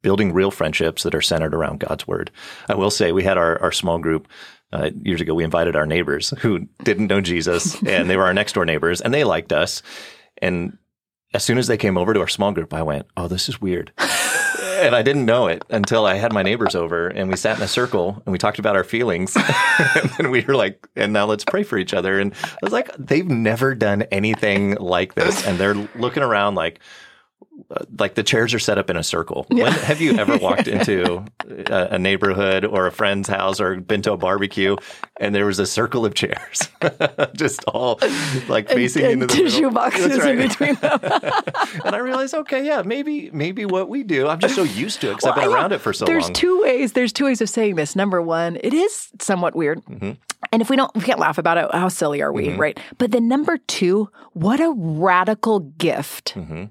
building 0.00 0.32
real 0.32 0.50
friendships 0.50 1.02
that 1.02 1.14
are 1.14 1.20
centered 1.20 1.54
around 1.54 1.80
God's 1.80 2.06
word. 2.06 2.30
I 2.68 2.74
will 2.74 2.90
say 2.90 3.10
we 3.10 3.24
had 3.24 3.36
our, 3.36 3.60
our 3.60 3.72
small 3.72 3.98
group 3.98 4.28
uh, 4.72 4.90
years 5.02 5.20
ago, 5.20 5.34
we 5.34 5.44
invited 5.44 5.76
our 5.76 5.86
neighbors 5.86 6.32
who 6.40 6.66
didn't 6.82 7.06
know 7.06 7.20
Jesus, 7.20 7.80
and 7.86 8.08
they 8.08 8.16
were 8.16 8.24
our 8.24 8.34
next 8.34 8.52
door 8.54 8.64
neighbors, 8.64 9.00
and 9.00 9.12
they 9.12 9.24
liked 9.24 9.52
us. 9.52 9.82
And 10.40 10.78
as 11.34 11.44
soon 11.44 11.58
as 11.58 11.66
they 11.66 11.76
came 11.76 11.98
over 11.98 12.14
to 12.14 12.20
our 12.20 12.28
small 12.28 12.52
group, 12.52 12.72
I 12.72 12.82
went, 12.82 13.06
"Oh, 13.16 13.28
this 13.28 13.48
is 13.48 13.60
weird." 13.60 13.92
and 14.78 14.94
I 14.94 15.02
didn't 15.02 15.26
know 15.26 15.48
it 15.48 15.64
until 15.70 16.06
I 16.06 16.14
had 16.14 16.32
my 16.32 16.42
neighbors 16.42 16.74
over 16.74 17.08
and 17.08 17.28
we 17.28 17.36
sat 17.36 17.56
in 17.56 17.62
a 17.62 17.68
circle 17.68 18.22
and 18.24 18.32
we 18.32 18.38
talked 18.38 18.58
about 18.58 18.76
our 18.76 18.84
feelings. 18.84 19.36
and 20.18 20.30
we 20.30 20.42
were 20.42 20.54
like, 20.54 20.86
and 20.96 21.12
now 21.12 21.26
let's 21.26 21.44
pray 21.44 21.62
for 21.62 21.78
each 21.78 21.94
other. 21.94 22.18
And 22.18 22.32
I 22.44 22.58
was 22.62 22.72
like, 22.72 22.94
they've 22.96 23.28
never 23.28 23.74
done 23.74 24.02
anything 24.12 24.76
like 24.76 25.14
this. 25.14 25.46
And 25.46 25.58
they're 25.58 25.74
looking 25.96 26.22
around 26.22 26.54
like, 26.54 26.80
like 27.98 28.14
the 28.14 28.22
chairs 28.22 28.54
are 28.54 28.58
set 28.58 28.78
up 28.78 28.90
in 28.90 28.96
a 28.96 29.02
circle. 29.02 29.46
Yeah. 29.50 29.64
When, 29.64 29.72
have 29.72 30.00
you 30.00 30.16
ever 30.16 30.36
walked 30.38 30.68
into 30.68 31.24
a, 31.66 31.88
a, 31.92 31.98
neighborhood 31.98 32.64
or 32.64 32.86
a 32.86 32.92
friend's 32.92 33.28
house 33.28 33.60
or 33.60 33.80
been 33.80 34.02
to 34.02 34.12
a 34.12 34.16
barbecue 34.16 34.76
and 35.20 35.34
there 35.34 35.46
was 35.46 35.58
a 35.58 35.66
circle 35.66 36.06
of 36.06 36.14
chairs, 36.14 36.68
just 37.34 37.64
all 37.64 37.98
like 38.48 38.68
facing 38.68 39.04
and, 39.04 39.12
into 39.14 39.26
the 39.26 39.34
tissue 39.34 39.56
middle. 39.56 39.70
boxes 39.72 40.18
right. 40.18 40.38
in 40.38 40.48
between 40.48 40.74
them? 40.80 41.00
and 41.02 41.94
I 41.94 41.98
realized, 41.98 42.34
okay, 42.34 42.64
yeah, 42.64 42.82
maybe 42.82 43.30
maybe 43.32 43.64
what 43.64 43.88
we 43.88 44.02
do. 44.02 44.28
I'm 44.28 44.38
just 44.38 44.54
so 44.54 44.62
used 44.62 45.00
to 45.02 45.08
it 45.08 45.16
because 45.16 45.24
well, 45.24 45.34
I've 45.34 45.40
been 45.40 45.52
around 45.52 45.72
it 45.72 45.80
for 45.80 45.92
so 45.92 46.04
there's 46.04 46.24
long. 46.24 46.32
There's 46.32 46.40
two 46.40 46.62
ways. 46.62 46.92
There's 46.92 47.12
two 47.12 47.24
ways 47.24 47.40
of 47.40 47.48
saying 47.48 47.74
this. 47.74 47.96
Number 47.96 48.22
one, 48.22 48.58
it 48.62 48.74
is 48.74 49.08
somewhat 49.20 49.54
weird. 49.54 49.84
Mm-hmm. 49.86 50.12
And 50.52 50.62
if 50.62 50.70
we 50.70 50.76
don't, 50.76 50.94
we 50.94 51.02
can't 51.02 51.18
laugh 51.18 51.36
about 51.36 51.58
it. 51.58 51.68
How 51.72 51.88
silly 51.88 52.22
are 52.22 52.32
we, 52.32 52.48
mm-hmm. 52.48 52.60
right? 52.60 52.80
But 52.96 53.10
then 53.10 53.28
number 53.28 53.58
two, 53.58 54.08
what 54.32 54.60
a 54.60 54.72
radical 54.76 55.60
gift 55.60 56.34
mm-hmm 56.34 56.66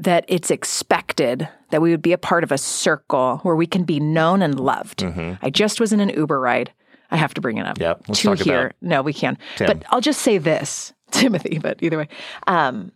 that 0.00 0.24
it's 0.28 0.50
expected 0.50 1.48
that 1.70 1.82
we 1.82 1.90
would 1.90 2.02
be 2.02 2.12
a 2.12 2.18
part 2.18 2.42
of 2.42 2.50
a 2.50 2.58
circle 2.58 3.38
where 3.38 3.54
we 3.54 3.66
can 3.66 3.84
be 3.84 4.00
known 4.00 4.42
and 4.42 4.58
loved. 4.58 5.00
Mm-hmm. 5.00 5.34
I 5.44 5.50
just 5.50 5.78
was 5.78 5.92
in 5.92 6.00
an 6.00 6.08
Uber 6.08 6.40
ride. 6.40 6.72
I 7.10 7.16
have 7.16 7.34
to 7.34 7.40
bring 7.40 7.58
it 7.58 7.66
up. 7.66 7.78
Yeah, 7.78 7.94
let's 8.08 8.22
to 8.22 8.34
here. 8.34 8.72
no, 8.80 9.02
we 9.02 9.12
can. 9.12 9.36
Tim. 9.56 9.66
But 9.66 9.84
I'll 9.90 10.00
just 10.00 10.22
say 10.22 10.38
this, 10.38 10.92
Timothy. 11.10 11.58
But 11.58 11.82
either 11.82 11.98
way, 11.98 12.08
um, 12.46 12.92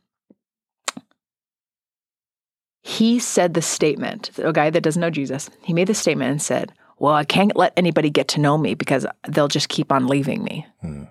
he 2.83 3.19
said 3.19 3.55
the 3.55 3.63
statement. 3.63 4.31
A 4.39 4.53
guy 4.53 4.71
that 4.71 4.83
doesn't 4.83 5.01
know 5.01 5.11
Jesus, 5.11 5.51
he 5.63 5.73
made 5.73 5.89
the 5.89 5.95
statement 5.95 6.31
and 6.31 6.41
said, 6.41 6.73
"Well, 6.99 7.15
I 7.15 7.25
can't 7.25 7.57
let 7.57 7.73
anybody 7.77 8.09
get 8.09 8.29
to 8.29 8.41
know 8.41 8.57
me 8.57 8.75
because 8.75 9.05
they'll 9.29 9.49
just 9.49 9.69
keep 9.69 9.91
on 9.91 10.07
leaving 10.07 10.45
me." 10.45 10.67
Hmm. 10.81 11.05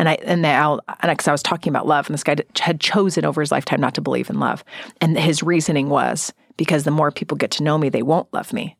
And 0.00 0.08
I 0.08 0.14
and 0.24 0.40
now 0.40 0.80
and 1.02 1.12
because 1.12 1.28
I 1.28 1.32
was 1.32 1.42
talking 1.42 1.70
about 1.70 1.86
love, 1.86 2.06
and 2.06 2.14
this 2.14 2.24
guy 2.24 2.36
had 2.58 2.80
chosen 2.80 3.26
over 3.26 3.42
his 3.42 3.52
lifetime 3.52 3.82
not 3.82 3.92
to 3.96 4.00
believe 4.00 4.30
in 4.30 4.40
love, 4.40 4.64
and 4.98 5.18
his 5.18 5.42
reasoning 5.42 5.90
was 5.90 6.32
because 6.56 6.84
the 6.84 6.90
more 6.90 7.10
people 7.10 7.36
get 7.36 7.50
to 7.50 7.62
know 7.62 7.76
me, 7.76 7.90
they 7.90 8.02
won't 8.02 8.32
love 8.32 8.50
me. 8.54 8.78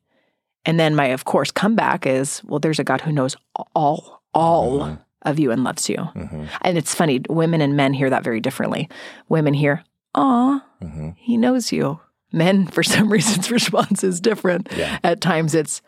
And 0.64 0.80
then 0.80 0.96
my, 0.96 1.08
of 1.08 1.26
course, 1.26 1.50
comeback 1.50 2.06
is, 2.06 2.42
well, 2.44 2.58
there's 2.58 2.78
a 2.78 2.84
God 2.84 3.02
who 3.02 3.12
knows 3.12 3.36
all 3.74 4.22
all 4.32 4.78
mm-hmm. 4.78 4.94
of 5.28 5.38
you 5.38 5.50
and 5.50 5.62
loves 5.62 5.90
you. 5.90 5.96
Mm-hmm. 5.96 6.46
And 6.62 6.78
it's 6.78 6.94
funny, 6.94 7.20
women 7.28 7.60
and 7.60 7.76
men 7.76 7.92
hear 7.92 8.08
that 8.08 8.24
very 8.24 8.40
differently. 8.40 8.88
Women 9.28 9.52
hear, 9.52 9.84
"Aw, 10.14 10.64
mm-hmm. 10.82 11.10
he 11.16 11.36
knows 11.36 11.70
you." 11.70 12.00
Men, 12.32 12.66
for 12.66 12.82
some 12.94 13.12
reasons, 13.12 13.50
response 13.50 14.02
is 14.02 14.22
different. 14.22 14.68
Yeah. 14.74 14.98
At 15.04 15.20
times, 15.20 15.54
it's 15.54 15.82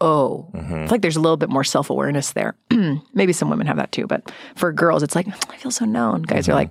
oh, 0.00 0.48
mm-hmm. 0.54 0.86
like 0.86 1.02
there's 1.02 1.16
a 1.16 1.20
little 1.20 1.36
bit 1.36 1.48
more 1.48 1.64
self 1.64 1.90
awareness 1.90 2.32
there. 2.32 2.56
Maybe 3.14 3.32
some 3.32 3.50
women 3.50 3.66
have 3.66 3.76
that 3.76 3.92
too, 3.92 4.06
but 4.06 4.32
for 4.56 4.72
girls, 4.72 5.02
it's 5.02 5.14
like, 5.14 5.28
I 5.50 5.56
feel 5.56 5.70
so 5.70 5.84
known. 5.84 6.22
Guys 6.22 6.44
mm-hmm. 6.44 6.52
are 6.52 6.54
like, 6.54 6.70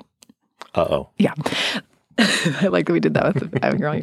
uh 0.75 0.87
oh. 0.89 1.09
Yeah. 1.17 1.33
I 2.17 2.67
like 2.67 2.85
that 2.87 2.93
we 2.93 2.99
did 2.99 3.13
that 3.13 3.33
with 3.33 3.51
the 3.51 3.77
girl. 3.77 4.01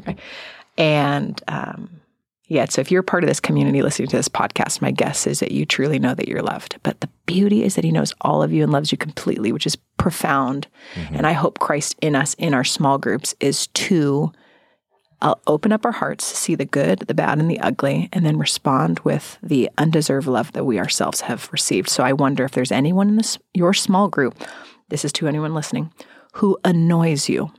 And 0.79 1.43
um, 1.49 2.01
yet. 2.49 2.73
So 2.73 2.81
if 2.81 2.91
you're 2.91 3.03
part 3.03 3.25
of 3.25 3.29
this 3.29 3.41
community 3.41 3.83
listening 3.83 4.09
to 4.09 4.17
this 4.17 4.29
podcast, 4.29 4.81
my 4.81 4.91
guess 4.91 5.27
is 5.27 5.41
that 5.41 5.53
you 5.53 5.67
truly 5.67 5.99
know 5.99 6.15
that 6.15 6.29
you're 6.29 6.43
loved. 6.43 6.77
But 6.83 7.01
the 7.01 7.09
beauty 7.27 7.65
is 7.65 7.75
that 7.75 7.85
he 7.85 7.93
knows 7.93 8.15
all 8.21 8.43
of 8.43 8.53
you 8.53 8.63
and 8.63 8.73
loves 8.73 8.93
you 8.93 8.99
completely, 8.99 9.53
which 9.53 9.67
is 9.67 9.77
profound. 9.99 10.67
And 11.11 11.27
I 11.27 11.33
hope 11.33 11.59
Christ 11.59 11.97
in 12.01 12.15
us, 12.15 12.35
in 12.35 12.55
our 12.55 12.65
small 12.65 12.99
groups, 12.99 13.35
is 13.41 13.67
to 13.69 14.33
uh, 15.23 15.35
open 15.47 15.73
up 15.73 15.85
our 15.85 15.93
hearts, 15.93 16.25
see 16.25 16.55
the 16.55 16.65
good, 16.65 17.01
the 17.01 17.15
bad, 17.15 17.39
and 17.39 17.51
the 17.51 17.61
ugly, 17.61 18.09
and 18.13 18.25
then 18.25 18.37
respond 18.39 19.01
with 19.01 19.39
the 19.43 19.71
undeserved 19.79 20.27
love 20.27 20.53
that 20.53 20.65
we 20.65 20.79
ourselves 20.79 21.23
have 21.23 21.49
received. 21.53 21.89
So 21.89 22.05
I 22.05 22.13
wonder 22.13 22.45
if 22.45 22.53
there's 22.53 22.73
anyone 22.73 23.09
in 23.09 23.17
this 23.17 23.39
your 23.55 23.73
small 23.75 24.09
group, 24.09 24.35
this 24.89 25.05
is 25.05 25.13
to 25.15 25.27
anyone 25.27 25.55
listening, 25.55 25.93
who 26.35 26.59
annoys 26.65 27.29
you. 27.29 27.51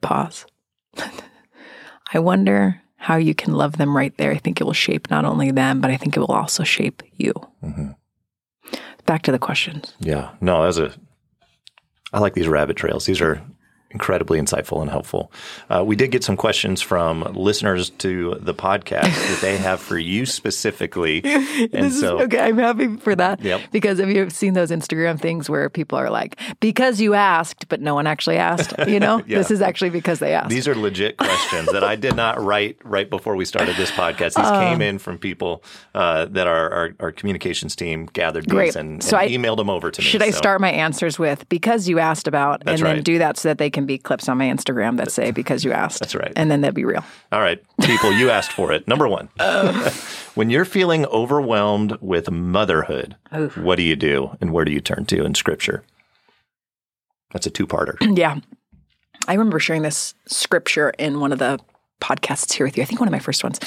Pause. 0.00 0.46
I 2.14 2.18
wonder 2.18 2.82
how 2.96 3.16
you 3.16 3.34
can 3.34 3.52
love 3.54 3.76
them 3.76 3.96
right 3.96 4.16
there. 4.18 4.32
I 4.32 4.38
think 4.38 4.60
it 4.60 4.64
will 4.64 4.72
shape 4.72 5.10
not 5.10 5.24
only 5.24 5.50
them, 5.50 5.80
but 5.80 5.90
I 5.90 5.96
think 5.96 6.16
it 6.16 6.20
will 6.20 6.26
also 6.26 6.64
shape 6.64 7.02
you. 7.16 7.32
Back 9.06 9.22
to 9.22 9.32
the 9.32 9.38
questions. 9.38 9.94
Yeah. 10.00 10.30
No, 10.40 10.64
that's 10.64 10.78
a. 10.78 10.92
I 12.12 12.18
like 12.18 12.34
these 12.34 12.48
rabbit 12.48 12.76
trails. 12.76 13.06
These 13.06 13.20
are 13.20 13.40
incredibly 13.90 14.38
insightful 14.38 14.80
and 14.82 14.90
helpful. 14.90 15.30
Uh, 15.70 15.82
we 15.84 15.96
did 15.96 16.10
get 16.10 16.22
some 16.24 16.36
questions 16.36 16.82
from 16.82 17.22
listeners 17.34 17.90
to 17.90 18.36
the 18.40 18.52
podcast 18.54 19.02
that 19.04 19.38
they 19.40 19.56
have 19.56 19.80
for 19.80 19.96
you 19.98 20.26
specifically, 20.26 21.22
and 21.24 21.70
This 21.72 22.00
so 22.00 22.18
is 22.18 22.24
okay. 22.26 22.40
I'm 22.40 22.58
happy 22.58 22.96
for 22.96 23.14
that. 23.14 23.40
Yep. 23.40 23.60
Because 23.72 23.98
have 23.98 24.10
you've 24.10 24.32
seen 24.32 24.54
those 24.54 24.70
Instagram 24.70 25.20
things 25.20 25.48
where 25.48 25.68
people 25.70 25.98
are 25.98 26.10
like, 26.10 26.38
because 26.60 27.00
you 27.00 27.14
asked, 27.14 27.68
but 27.68 27.80
no 27.80 27.94
one 27.94 28.06
actually 28.06 28.36
asked? 28.36 28.74
You 28.86 29.00
know, 29.00 29.22
Yeah. 29.26 29.38
this 29.38 29.50
is 29.50 29.62
actually 29.62 29.90
because 29.90 30.18
they 30.18 30.34
asked. 30.34 30.50
these 30.50 30.68
are 30.68 30.74
legit 30.74 31.16
questions 31.16 31.70
that 31.72 31.84
I 31.84 31.96
did 31.96 32.16
not 32.16 32.42
write 32.42 32.78
right 32.84 33.08
before 33.08 33.36
we 33.36 33.44
started 33.44 33.76
this 33.76 33.90
podcast. 33.90 34.34
These 34.34 34.46
Oh. 34.46 34.60
came 34.60 34.82
in 34.82 34.98
from 34.98 35.18
people 35.18 35.62
uh, 35.94 36.26
that 36.26 36.46
our, 36.46 36.70
our 36.70 36.90
our 37.00 37.12
communications 37.12 37.74
team 37.76 38.06
gathered 38.12 38.44
these 38.44 38.50
Great. 38.52 38.76
and, 38.76 39.02
So 39.02 39.16
and 39.16 39.28
I- 39.30 39.34
emailed 39.34 39.56
them 39.56 39.70
over 39.70 39.90
to 39.90 40.00
me. 40.00 40.06
Should 40.06 40.22
I 40.22 40.30
start 40.30 40.60
my 40.60 40.70
answers 40.70 41.18
with 41.18 41.48
because 41.48 41.88
you 41.88 41.98
asked 41.98 42.26
about, 42.28 42.64
That's 42.64 42.80
and 42.80 42.86
then 42.96 43.02
do 43.02 43.18
that 43.18 43.36
so 43.38 43.48
that 43.48 43.58
they 43.58 43.70
can 43.76 43.84
be 43.84 43.98
clips 43.98 44.26
on 44.26 44.38
my 44.38 44.46
Instagram 44.46 44.96
that 44.96 45.12
say 45.12 45.30
because 45.30 45.62
you 45.62 45.70
asked? 45.70 46.00
That's 46.00 46.14
right. 46.14 46.32
And 46.34 46.50
then 46.50 46.62
they'll 46.62 46.72
be 46.72 46.86
real. 46.86 47.04
All 47.30 47.42
right, 47.42 47.62
people, 47.82 48.10
you 48.10 48.30
asked 48.30 48.52
for 48.52 48.72
it. 48.72 48.88
Number 48.88 49.06
one, 49.06 49.28
oh. 49.38 49.94
when 50.34 50.48
you're 50.48 50.64
feeling 50.64 51.04
overwhelmed 51.06 51.98
with 52.00 52.30
motherhood, 52.30 53.16
what 53.54 53.76
do 53.76 53.82
you 53.82 53.94
do 53.94 54.34
and 54.40 54.50
where 54.50 54.64
do 54.64 54.72
you 54.72 54.80
turn 54.80 55.04
to 55.06 55.26
in 55.26 55.34
Scripture? 55.34 55.84
That's 57.32 57.46
a 57.46 57.50
two-parter. 57.50 57.96
Yeah. 58.16 58.40
I 59.28 59.32
remember 59.32 59.58
sharing 59.58 59.82
this 59.82 60.14
scripture 60.26 60.90
in 60.98 61.20
one 61.20 61.32
of 61.32 61.38
the 61.38 61.58
podcasts 62.00 62.52
here 62.52 62.64
with 62.64 62.76
you. 62.76 62.82
I 62.82 62.86
think 62.86 63.00
one 63.00 63.08
of 63.08 63.12
my 63.12 63.18
first 63.18 63.42
ones. 63.42 63.58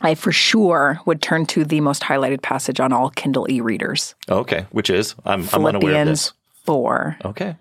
I 0.00 0.14
for 0.14 0.32
sure 0.32 1.00
would 1.06 1.22
turn 1.22 1.46
to 1.46 1.64
the 1.64 1.80
most 1.80 2.02
highlighted 2.02 2.42
passage 2.42 2.80
on 2.80 2.92
all 2.92 3.10
Kindle 3.10 3.46
e 3.48 3.60
readers 3.60 4.14
Okay, 4.28 4.66
which 4.72 4.90
is 4.90 5.14
I'm, 5.24 5.42
I'm 5.52 5.64
unaware 5.66 5.66
of 5.66 5.80
Philippians 5.80 6.24
this. 6.24 6.32
4. 6.64 7.16
Okay, 7.26 7.56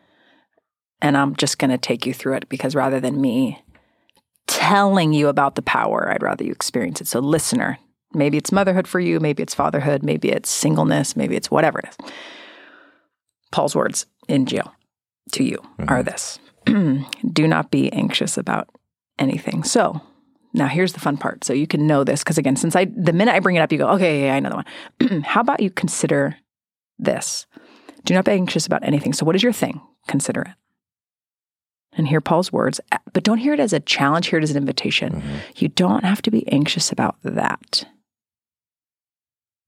And 1.02 1.18
I'm 1.18 1.36
just 1.36 1.60
going 1.60 1.72
to 1.72 1.78
take 1.78 2.06
you 2.06 2.14
through 2.14 2.36
it 2.36 2.50
because 2.50 2.76
rather 2.76 3.00
than 3.00 3.20
me 3.22 3.64
telling 4.48 5.14
you 5.14 5.28
about 5.28 5.56
the 5.56 5.62
power, 5.62 6.12
I'd 6.12 6.24
rather 6.24 6.44
you 6.44 6.52
experience 6.52 7.02
it. 7.02 7.08
So, 7.08 7.20
listener, 7.20 7.80
maybe 8.14 8.38
it's 8.38 8.52
motherhood 8.52 8.88
for 8.88 9.00
you, 9.00 9.20
maybe 9.20 9.44
it's 9.44 9.56
fatherhood, 9.56 10.04
maybe 10.04 10.30
it's 10.30 10.50
singleness, 10.50 11.16
maybe 11.16 11.36
it's 11.36 11.52
whatever 11.52 11.80
it 11.80 11.90
is. 11.90 12.12
Paul's 13.52 13.76
words 13.76 14.06
in 14.28 14.46
jail 14.46 14.74
to 15.34 15.44
you 15.44 15.58
mm-hmm. 15.58 15.90
are 15.90 16.04
this 16.04 16.40
Do 16.66 17.48
not 17.48 17.72
be 17.72 17.92
anxious 17.92 18.38
about 18.38 18.70
anything. 19.20 19.64
So, 19.64 20.02
now 20.56 20.68
here's 20.68 20.94
the 20.94 21.00
fun 21.00 21.18
part. 21.18 21.44
So 21.44 21.54
you 21.54 21.68
can 21.68 21.86
know 21.86 22.04
this 22.04 22.24
because 22.24 22.38
again, 22.38 22.56
since 22.56 22.76
I 22.76 22.86
the 22.86 23.14
minute 23.14 23.36
I 23.36 23.40
bring 23.40 23.58
it 23.58 23.60
up, 23.60 23.72
you 23.72 23.78
go, 23.78 23.90
okay, 23.90 24.26
yeah, 24.26 24.36
I 24.36 24.40
know 24.40 24.50
the 24.50 24.56
one. 24.56 25.22
How 25.24 25.42
about 25.42 25.60
you 25.60 25.70
consider 25.70 26.38
this? 26.98 27.46
Do 28.06 28.14
not 28.14 28.26
be 28.26 28.32
anxious 28.32 28.66
about 28.66 28.84
anything. 28.84 29.14
So 29.14 29.26
what 29.26 29.36
is 29.36 29.44
your 29.44 29.52
thing? 29.52 29.82
Consider 30.08 30.42
it. 30.44 30.54
And 31.98 32.08
hear 32.08 32.22
Paul's 32.22 32.52
words, 32.52 32.82
eh, 32.92 32.98
but 33.14 33.24
don't 33.24 33.38
hear 33.38 33.54
it 33.54 33.60
as 33.60 33.74
a 33.74 33.80
challenge, 33.80 34.28
hear 34.28 34.40
it 34.40 34.44
as 34.44 34.52
an 34.52 34.58
invitation. 34.58 35.14
Mm-hmm. 35.14 35.36
You 35.56 35.70
don't 35.70 36.04
have 36.04 36.22
to 36.24 36.32
be 36.32 36.48
anxious 36.52 36.92
about 36.92 37.16
that. 37.24 37.86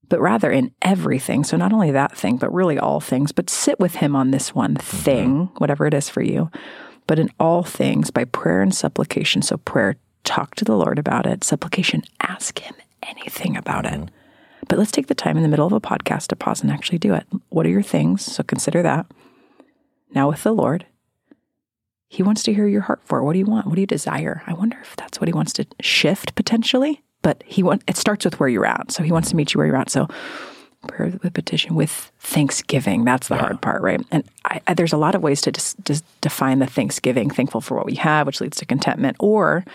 But 0.10 0.20
rather 0.20 0.52
in 0.52 0.72
everything. 0.82 1.44
So 1.44 1.58
not 1.58 1.74
only 1.74 1.92
that 1.92 2.18
thing, 2.18 2.38
but 2.38 2.54
really 2.54 2.78
all 2.78 3.00
things, 3.00 3.32
but 3.32 3.50
sit 3.50 3.80
with 3.80 3.96
him 3.96 4.16
on 4.16 4.32
this 4.32 4.54
one 4.54 4.76
mm-hmm. 4.76 4.98
thing, 4.98 5.50
whatever 5.58 5.86
it 5.86 5.94
is 5.94 6.10
for 6.10 6.22
you. 6.22 6.50
But 7.08 7.20
in 7.20 7.30
all 7.40 7.64
things, 7.64 8.12
by 8.12 8.26
prayer 8.26 8.62
and 8.62 8.76
supplication. 8.76 9.42
So 9.42 9.58
prayer, 9.58 9.96
talk 10.26 10.56
to 10.56 10.66
the 10.66 10.76
Lord 10.76 11.00
about 11.00 11.26
it. 11.26 11.44
Supplication, 11.44 12.04
ask 12.20 12.60
him 12.60 12.76
anything 13.04 13.56
about 13.56 13.86
it. 13.86 13.94
Mm-hmm. 13.94 14.14
But 14.68 14.80
let's 14.80 14.92
take 14.92 15.08
the 15.08 15.16
time 15.16 15.38
in 15.38 15.44
the 15.44 15.50
middle 15.50 15.68
of 15.68 15.74
a 15.74 15.80
podcast 15.80 16.28
to 16.28 16.36
pause 16.36 16.62
and 16.62 16.72
actually 16.72 16.98
do 16.98 17.14
it. 17.14 17.26
What 17.50 17.66
are 17.66 17.70
your 17.70 17.84
things? 17.84 18.26
So 18.26 18.44
consider 18.44 18.82
that. 18.84 19.06
Now 20.14 20.30
with 20.30 20.44
the 20.44 20.52
Lord, 20.54 20.86
he 22.10 22.24
wants 22.24 22.44
to 22.44 22.54
hear 22.54 22.68
your 22.68 22.82
heart 22.82 23.02
for. 23.04 23.24
What 23.24 23.34
do 23.34 23.40
you 23.40 23.46
want? 23.46 23.68
What 23.68 23.76
do 23.76 23.82
you 23.82 23.88
desire? 23.88 24.44
I 24.48 24.54
wonder 24.54 24.78
if 24.82 24.96
that's 24.96 25.20
what 25.20 25.28
he 25.28 25.34
wants 25.34 25.54
to 25.54 25.66
shift 25.82 26.36
potentially. 26.36 27.04
But 27.22 27.44
he 27.46 27.64
want 27.64 27.84
it 27.88 27.98
starts 27.98 28.26
with 28.26 28.40
where 28.40 28.48
you're 28.48 28.66
at. 28.66 28.92
So 28.92 29.04
he 29.04 29.12
wants 29.12 29.30
to 29.32 29.36
meet 29.36 29.54
you 29.54 29.58
where 29.58 29.68
you're 29.68 29.76
at. 29.76 29.90
So 29.90 30.08
prayer 30.88 31.18
with 31.22 31.34
petition 31.34 31.76
with 31.76 32.12
thanksgiving. 32.20 33.04
That's 33.04 33.28
the 33.28 33.38
hard 33.38 33.62
part, 33.62 33.82
right? 33.82 34.00
And 34.12 34.24
I, 34.46 34.62
I, 34.68 34.74
there's 34.74 34.94
a 34.94 34.98
lot 34.98 35.16
of 35.16 35.22
ways 35.22 35.42
to 35.42 35.52
just, 35.52 35.84
dis, 35.84 36.04
define 36.22 36.60
the 36.60 36.68
thanksgiving, 36.68 37.30
thankful 37.30 37.62
for 37.62 37.76
what 37.76 37.86
we 37.86 37.96
have, 37.96 38.28
which 38.28 38.40
leads 38.40 38.58
to 38.58 38.66
contentment, 38.66 39.18
or 39.20 39.66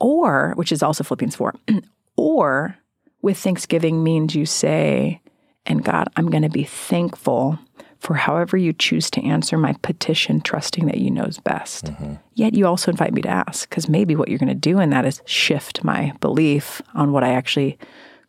or 0.00 0.52
which 0.56 0.72
is 0.72 0.82
also 0.82 1.04
Philippians 1.04 1.36
four, 1.36 1.54
or 2.16 2.76
with 3.22 3.38
thanksgiving 3.38 4.02
means 4.02 4.34
you 4.34 4.46
say, 4.46 5.20
and 5.66 5.84
God, 5.84 6.08
I'm 6.16 6.30
going 6.30 6.42
to 6.42 6.48
be 6.48 6.64
thankful 6.64 7.58
for 8.04 8.14
however 8.14 8.58
you 8.58 8.74
choose 8.74 9.10
to 9.10 9.24
answer 9.24 9.56
my 9.56 9.72
petition, 9.80 10.42
trusting 10.42 10.84
that 10.84 10.98
you 10.98 11.10
knows 11.10 11.38
best. 11.38 11.86
Mm-hmm. 11.86 12.14
Yet 12.34 12.52
you 12.52 12.66
also 12.66 12.90
invite 12.90 13.14
me 13.14 13.22
to 13.22 13.30
ask, 13.30 13.66
because 13.66 13.88
maybe 13.88 14.14
what 14.14 14.28
you're 14.28 14.38
going 14.38 14.48
to 14.50 14.54
do 14.54 14.78
in 14.78 14.90
that 14.90 15.06
is 15.06 15.22
shift 15.24 15.82
my 15.82 16.12
belief 16.20 16.82
on 16.94 17.12
what 17.12 17.24
I 17.24 17.32
actually 17.32 17.78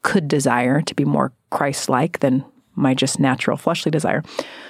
could 0.02 0.30
desire 0.30 0.82
to 0.82 0.96
be 0.96 1.04
more 1.04 1.34
Christ 1.50 1.90
like 1.90 2.20
than 2.20 2.46
my 2.76 2.94
just 2.94 3.20
natural 3.20 3.58
fleshly 3.58 3.92
desire. 3.92 4.24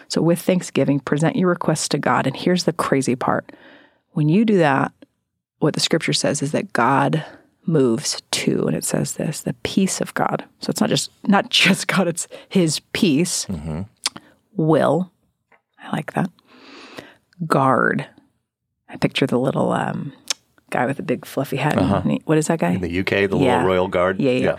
So 0.07 0.23
with 0.23 0.41
thanksgiving, 0.41 0.99
present 0.99 1.35
your 1.35 1.49
requests 1.49 1.87
to 1.89 1.99
God. 1.99 2.25
And 2.25 2.35
here's 2.35 2.63
the 2.63 2.73
crazy 2.73 3.15
part 3.15 3.51
when 4.13 4.27
you 4.27 4.43
do 4.43 4.57
that, 4.57 4.91
what 5.59 5.75
the 5.75 5.79
scripture 5.81 6.13
says 6.13 6.41
is 6.41 6.51
that 6.53 6.73
God 6.73 7.23
moves 7.67 8.21
to 8.29 8.67
and 8.67 8.75
it 8.75 8.85
says 8.85 9.13
this 9.13 9.41
the 9.41 9.53
peace 9.63 9.99
of 9.99 10.13
god 10.13 10.45
so 10.59 10.69
it's 10.69 10.81
not 10.81 10.89
just 10.89 11.09
not 11.23 11.49
just 11.49 11.87
god 11.87 12.07
it's 12.07 12.27
his 12.49 12.79
peace 12.93 13.45
mm-hmm. 13.45 13.81
Will 14.57 15.11
i 15.83 15.91
like 15.95 16.13
that 16.13 16.29
guard 17.47 18.07
i 18.89 18.95
picture 18.97 19.25
the 19.27 19.37
little 19.39 19.71
um, 19.71 20.13
guy 20.69 20.85
with 20.85 20.97
the 20.97 21.03
big 21.03 21.25
fluffy 21.25 21.57
hat 21.57 21.77
And 21.77 22.11
he- 22.11 22.21
what 22.25 22.37
is 22.37 22.47
that 22.47 22.59
guy 22.59 22.71
in 22.71 22.81
the 22.81 22.99
UK, 22.99 23.27
the 23.29 23.37
Yeah. 23.37 23.55
little 23.57 23.67
royal 23.67 23.87
guard. 23.87 24.19
yeah, 24.19 24.31
yeah. 24.31 24.57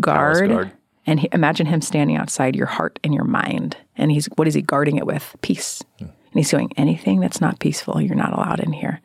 Guard. 0.00 0.48
guard. 0.48 0.72
And 1.06 1.18
he, 1.20 1.28
imagine 1.32 1.66
him 1.66 1.80
standing 1.80 2.16
outside 2.16 2.54
your 2.56 2.66
heart 2.66 2.98
and 3.02 3.12
your 3.12 3.24
mind. 3.24 3.76
And 3.96 4.12
he's, 4.12 4.26
what 4.36 4.46
is 4.46 4.54
he 4.54 4.62
guarding 4.62 4.96
it 4.98 5.04
with? 5.06 5.34
Peace. 5.42 5.82
And 5.98 6.10
he's 6.32 6.52
going, 6.52 6.72
anything 6.76 7.18
that's 7.20 7.40
not 7.40 7.58
peaceful, 7.58 8.00
you're 8.00 8.14
not 8.14 8.32
allowed 8.32 8.60
in 8.60 8.72
here. 8.72 9.00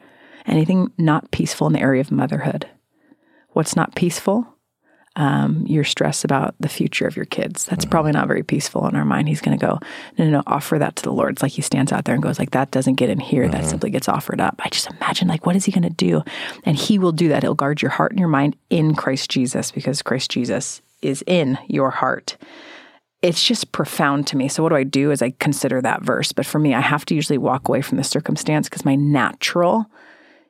Anything 0.46 0.92
not 1.00 1.32
peaceful 1.32 1.66
in 1.68 1.74
the 1.74 1.82
area 1.82 2.00
of 2.02 2.12
motherhood. 2.12 2.68
What's 3.50 3.76
not 3.76 3.96
peaceful? 3.96 4.48
Um, 5.20 5.66
your 5.66 5.84
stress 5.84 6.24
about 6.24 6.54
the 6.60 6.70
future 6.70 7.08
of 7.08 7.16
your 7.16 7.26
kids. 7.26 7.66
That's 7.66 7.86
probably 7.86 8.12
not 8.12 8.28
very 8.28 8.44
peaceful 8.44 8.88
in 8.88 8.96
our 8.96 9.04
mind. 9.04 9.28
He's 9.28 9.42
going 9.42 9.58
to 9.58 9.66
go, 9.66 9.80
no, 10.16 10.26
no, 10.26 10.30
no, 10.30 10.44
offer 10.46 10.78
that 10.78 10.96
to 10.98 11.04
the 11.04 11.12
Lord. 11.12 11.32
It's 11.32 11.42
like 11.42 11.54
he 11.54 11.64
stands 11.64 11.92
out 11.92 12.06
there 12.06 12.14
and 12.14 12.22
goes 12.22 12.38
like, 12.38 12.52
that 12.52 12.70
doesn't 12.70 12.96
get 12.96 13.10
in 13.10 13.20
here. 13.20 13.50
That 13.50 13.66
simply 13.66 13.90
gets 13.90 14.08
offered 14.08 14.40
up. 14.40 14.62
I 14.64 14.70
just 14.70 14.92
imagine 14.92 15.28
like, 15.28 15.44
what 15.44 15.56
is 15.56 15.66
he 15.66 15.72
going 15.72 15.82
to 15.82 15.90
do? 15.90 16.22
And 16.66 16.78
he 16.78 17.00
will 17.00 17.14
do 17.14 17.30
that. 17.30 17.42
He'll 17.42 17.56
guard 17.56 17.82
your 17.82 17.90
heart 17.90 18.12
and 18.12 18.20
your 18.20 18.30
mind 18.30 18.58
in 18.70 18.94
Christ 18.94 19.32
Jesus 19.32 19.72
because 19.72 20.04
Christ 20.04 20.30
Jesus 20.30 20.84
is 21.02 21.24
in 21.26 21.58
your 21.68 21.90
heart. 21.90 22.38
It's 23.24 23.44
just 23.44 23.72
profound 23.72 24.28
to 24.28 24.38
me. 24.38 24.48
So 24.48 24.62
what 24.62 24.70
do 24.70 24.76
I 24.76 24.84
do 24.84 25.10
is 25.10 25.24
I 25.24 25.32
consider 25.40 25.82
that 25.82 26.04
verse. 26.04 26.32
But 26.32 26.46
for 26.46 26.60
me, 26.60 26.76
I 26.76 26.82
have 26.82 27.06
to 27.06 27.16
usually 27.16 27.40
walk 27.40 27.68
away 27.68 27.82
from 27.82 27.98
the 27.98 28.04
circumstance 28.04 28.70
because 28.70 28.86
my 28.86 28.94
natural 28.94 29.88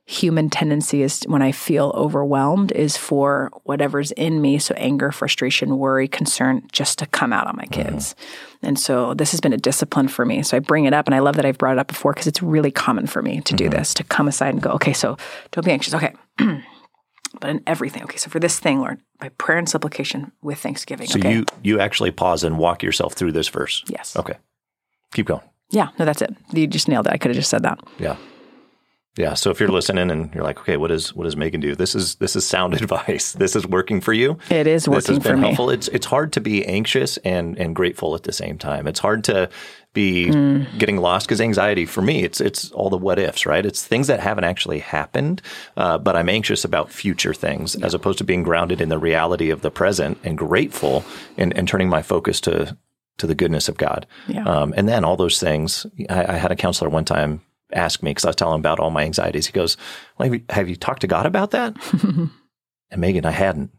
human 0.09 0.49
tendency 0.49 1.01
is 1.01 1.23
when 1.23 1.41
I 1.41 1.51
feel 1.51 1.91
overwhelmed 1.93 2.71
is 2.71 2.95
for 2.95 3.51
whatever's 3.63 4.11
in 4.13 4.41
me, 4.41 4.57
so 4.57 4.73
anger, 4.75 5.11
frustration, 5.11 5.77
worry, 5.77 6.07
concern, 6.07 6.65
just 6.71 6.97
to 6.99 7.05
come 7.05 7.33
out 7.33 7.45
on 7.45 7.57
my 7.57 7.65
kids. 7.65 8.15
And 8.61 8.79
so 8.79 9.13
this 9.13 9.31
has 9.31 9.41
been 9.41 9.51
a 9.51 9.57
discipline 9.57 10.07
for 10.07 10.25
me. 10.25 10.43
So 10.43 10.55
I 10.55 10.61
bring 10.61 10.85
it 10.85 10.93
up 10.93 11.07
and 11.07 11.13
I 11.13 11.19
love 11.19 11.35
that 11.35 11.45
I've 11.45 11.57
brought 11.57 11.73
it 11.73 11.79
up 11.79 11.89
before 11.89 12.13
because 12.13 12.25
it's 12.25 12.41
really 12.41 12.71
common 12.71 13.05
for 13.05 13.21
me 13.21 13.41
to 13.41 13.53
do 13.53 13.65
mm-hmm. 13.65 13.77
this, 13.77 13.93
to 13.95 14.03
come 14.05 14.29
aside 14.29 14.53
and 14.53 14.63
go, 14.63 14.71
okay, 14.71 14.93
so 14.93 15.17
don't 15.51 15.65
be 15.65 15.71
anxious. 15.71 15.93
Okay. 15.93 16.13
but 17.41 17.49
in 17.49 17.61
everything. 17.67 18.03
Okay, 18.03 18.17
so 18.17 18.29
for 18.29 18.39
this 18.39 18.59
thing, 18.59 18.79
Lord, 18.79 19.01
by 19.19 19.27
prayer 19.29 19.57
and 19.57 19.67
supplication 19.67 20.31
with 20.41 20.59
thanksgiving. 20.59 21.07
So 21.07 21.19
okay. 21.19 21.33
you 21.33 21.45
you 21.63 21.79
actually 21.81 22.11
pause 22.11 22.45
and 22.45 22.57
walk 22.57 22.81
yourself 22.81 23.13
through 23.13 23.33
this 23.33 23.49
verse. 23.49 23.83
Yes. 23.87 24.15
Okay. 24.15 24.35
Keep 25.13 25.27
going. 25.27 25.43
Yeah, 25.69 25.89
no, 25.99 26.05
that's 26.05 26.21
it. 26.21 26.33
You 26.53 26.65
just 26.65 26.87
nailed 26.87 27.07
it. 27.07 27.13
I 27.13 27.17
could 27.17 27.29
have 27.29 27.35
just 27.35 27.49
said 27.49 27.63
that. 27.63 27.79
Yeah. 27.99 28.15
Yeah. 29.17 29.33
So 29.33 29.49
if 29.49 29.59
you're 29.59 29.69
listening 29.69 30.11
and 30.11 30.33
you're 30.33 30.43
like, 30.43 30.59
okay, 30.59 30.77
what 30.77 30.91
is 30.91 31.13
what 31.15 31.23
does 31.23 31.35
Megan 31.35 31.59
do? 31.61 31.75
This 31.75 31.95
is 31.95 32.15
this 32.15 32.35
is 32.35 32.45
sound 32.45 32.73
advice. 32.81 33.33
This 33.33 33.55
is 33.55 33.65
working 33.67 33.99
for 34.01 34.13
you. 34.13 34.37
It 34.49 34.67
is 34.67 34.85
This 34.85 34.87
working 34.87 35.15
has 35.15 35.23
for 35.23 35.29
been 35.31 35.41
me. 35.41 35.47
helpful. 35.47 35.69
It's 35.69 35.87
it's 35.89 36.05
hard 36.05 36.33
to 36.33 36.41
be 36.41 36.65
anxious 36.65 37.17
and 37.17 37.57
and 37.57 37.75
grateful 37.75 38.15
at 38.15 38.23
the 38.23 38.31
same 38.33 38.57
time. 38.57 38.87
It's 38.87 38.99
hard 38.99 39.23
to 39.25 39.49
be 39.93 40.27
Mm. 40.27 40.77
getting 40.77 40.97
lost 40.97 41.25
because 41.27 41.41
anxiety 41.41 41.85
for 41.87 42.01
me, 42.03 42.23
it's 42.23 42.39
it's 42.39 42.71
all 42.71 42.89
the 42.91 42.97
what 42.97 43.17
ifs, 43.17 43.45
right? 43.47 43.65
It's 43.65 43.83
things 43.83 44.05
that 44.07 44.19
haven't 44.19 44.43
actually 44.43 44.79
happened, 44.79 45.41
uh, 45.75 45.97
but 45.97 46.15
I'm 46.15 46.29
anxious 46.29 46.63
about 46.63 46.91
future 46.91 47.33
things 47.33 47.75
as 47.75 47.95
opposed 47.95 48.19
to 48.19 48.23
being 48.23 48.43
grounded 48.43 48.79
in 48.81 48.89
the 48.89 48.99
reality 48.99 49.49
of 49.49 49.61
the 49.61 49.71
present 49.71 50.19
and 50.23 50.37
grateful 50.37 51.03
and, 51.37 51.51
and 51.57 51.67
turning 51.67 51.89
my 51.89 52.03
focus 52.03 52.39
to 52.41 52.77
to 53.17 53.25
the 53.25 53.33
goodness 53.33 53.67
of 53.67 53.77
God. 53.77 54.05
Yeah. 54.27 54.43
Um, 54.43 54.71
and 54.77 54.87
then 54.87 55.03
all 55.03 55.15
those 55.17 55.39
things. 55.39 55.87
I, 56.07 56.33
I 56.33 56.37
had 56.37 56.51
a 56.51 56.55
counselor 56.55 56.91
one 56.91 57.05
time 57.05 57.41
ask 57.73 58.01
me 58.03 58.11
because 58.11 58.25
I 58.25 58.29
was 58.29 58.35
telling 58.35 58.55
him 58.55 58.61
about 58.61 58.79
all 58.79 58.89
my 58.91 59.03
anxieties. 59.03 59.45
He 59.47 59.51
goes, 59.53 59.77
well, 60.17 60.27
have, 60.29 60.33
you, 60.35 60.43
have 60.49 60.69
you 60.69 60.75
talked 60.75 61.01
to 61.01 61.07
God 61.07 61.25
about 61.25 61.51
that? 61.51 61.75
and 62.91 63.01
Megan, 63.01 63.25
I 63.25 63.31
hadn't. 63.31 63.71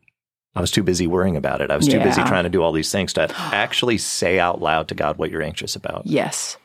I 0.54 0.60
was 0.60 0.70
too 0.70 0.82
busy 0.82 1.06
worrying 1.06 1.36
about 1.36 1.60
it. 1.60 1.70
I 1.70 1.76
was 1.76 1.86
too 1.86 2.00
busy 2.00 2.22
trying 2.24 2.42
to 2.44 2.50
do 2.50 2.62
all 2.62 2.72
these 2.72 2.90
things 2.90 3.12
to 3.12 3.28
actually 3.36 3.98
say 3.98 4.40
out 4.40 4.60
loud 4.60 4.88
to 4.88 4.94
God 4.94 5.16
what 5.16 5.30
you're 5.30 5.42
anxious 5.42 5.76
about. 5.76 6.06
Yes. 6.06 6.56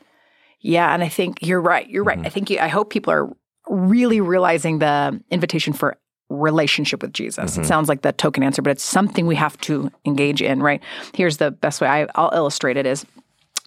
Yeah, 0.62 0.92
and 0.94 1.04
I 1.04 1.10
think 1.10 1.40
you're 1.46 1.62
right. 1.62 1.88
You're 1.88 2.04
Mm-hmm. 2.06 2.22
right. 2.22 2.26
I 2.26 2.30
think 2.30 2.50
you, 2.50 2.58
I 2.60 2.70
hope 2.70 2.90
people 2.90 3.14
are 3.14 3.30
really 3.70 4.20
realizing 4.22 4.80
the 4.80 5.22
invitation 5.30 5.74
for 5.74 5.98
relationship 6.30 7.02
with 7.04 7.14
Jesus. 7.14 7.52
Mm-hmm. 7.52 7.62
It 7.62 7.66
sounds 7.66 7.88
like 7.90 8.02
the 8.02 8.14
token 8.14 8.42
answer, 8.44 8.62
but 8.62 8.72
it's 8.72 8.84
something 8.84 9.28
we 9.28 9.36
have 9.36 9.60
to 9.62 9.92
engage 10.06 10.42
in, 10.42 10.64
right? 10.64 10.82
Here's 11.14 11.38
the 11.38 11.52
best 11.52 11.80
way 11.80 11.88
I, 11.88 12.08
I'll 12.16 12.32
illustrate 12.34 12.78
it 12.78 12.86
is 12.88 13.06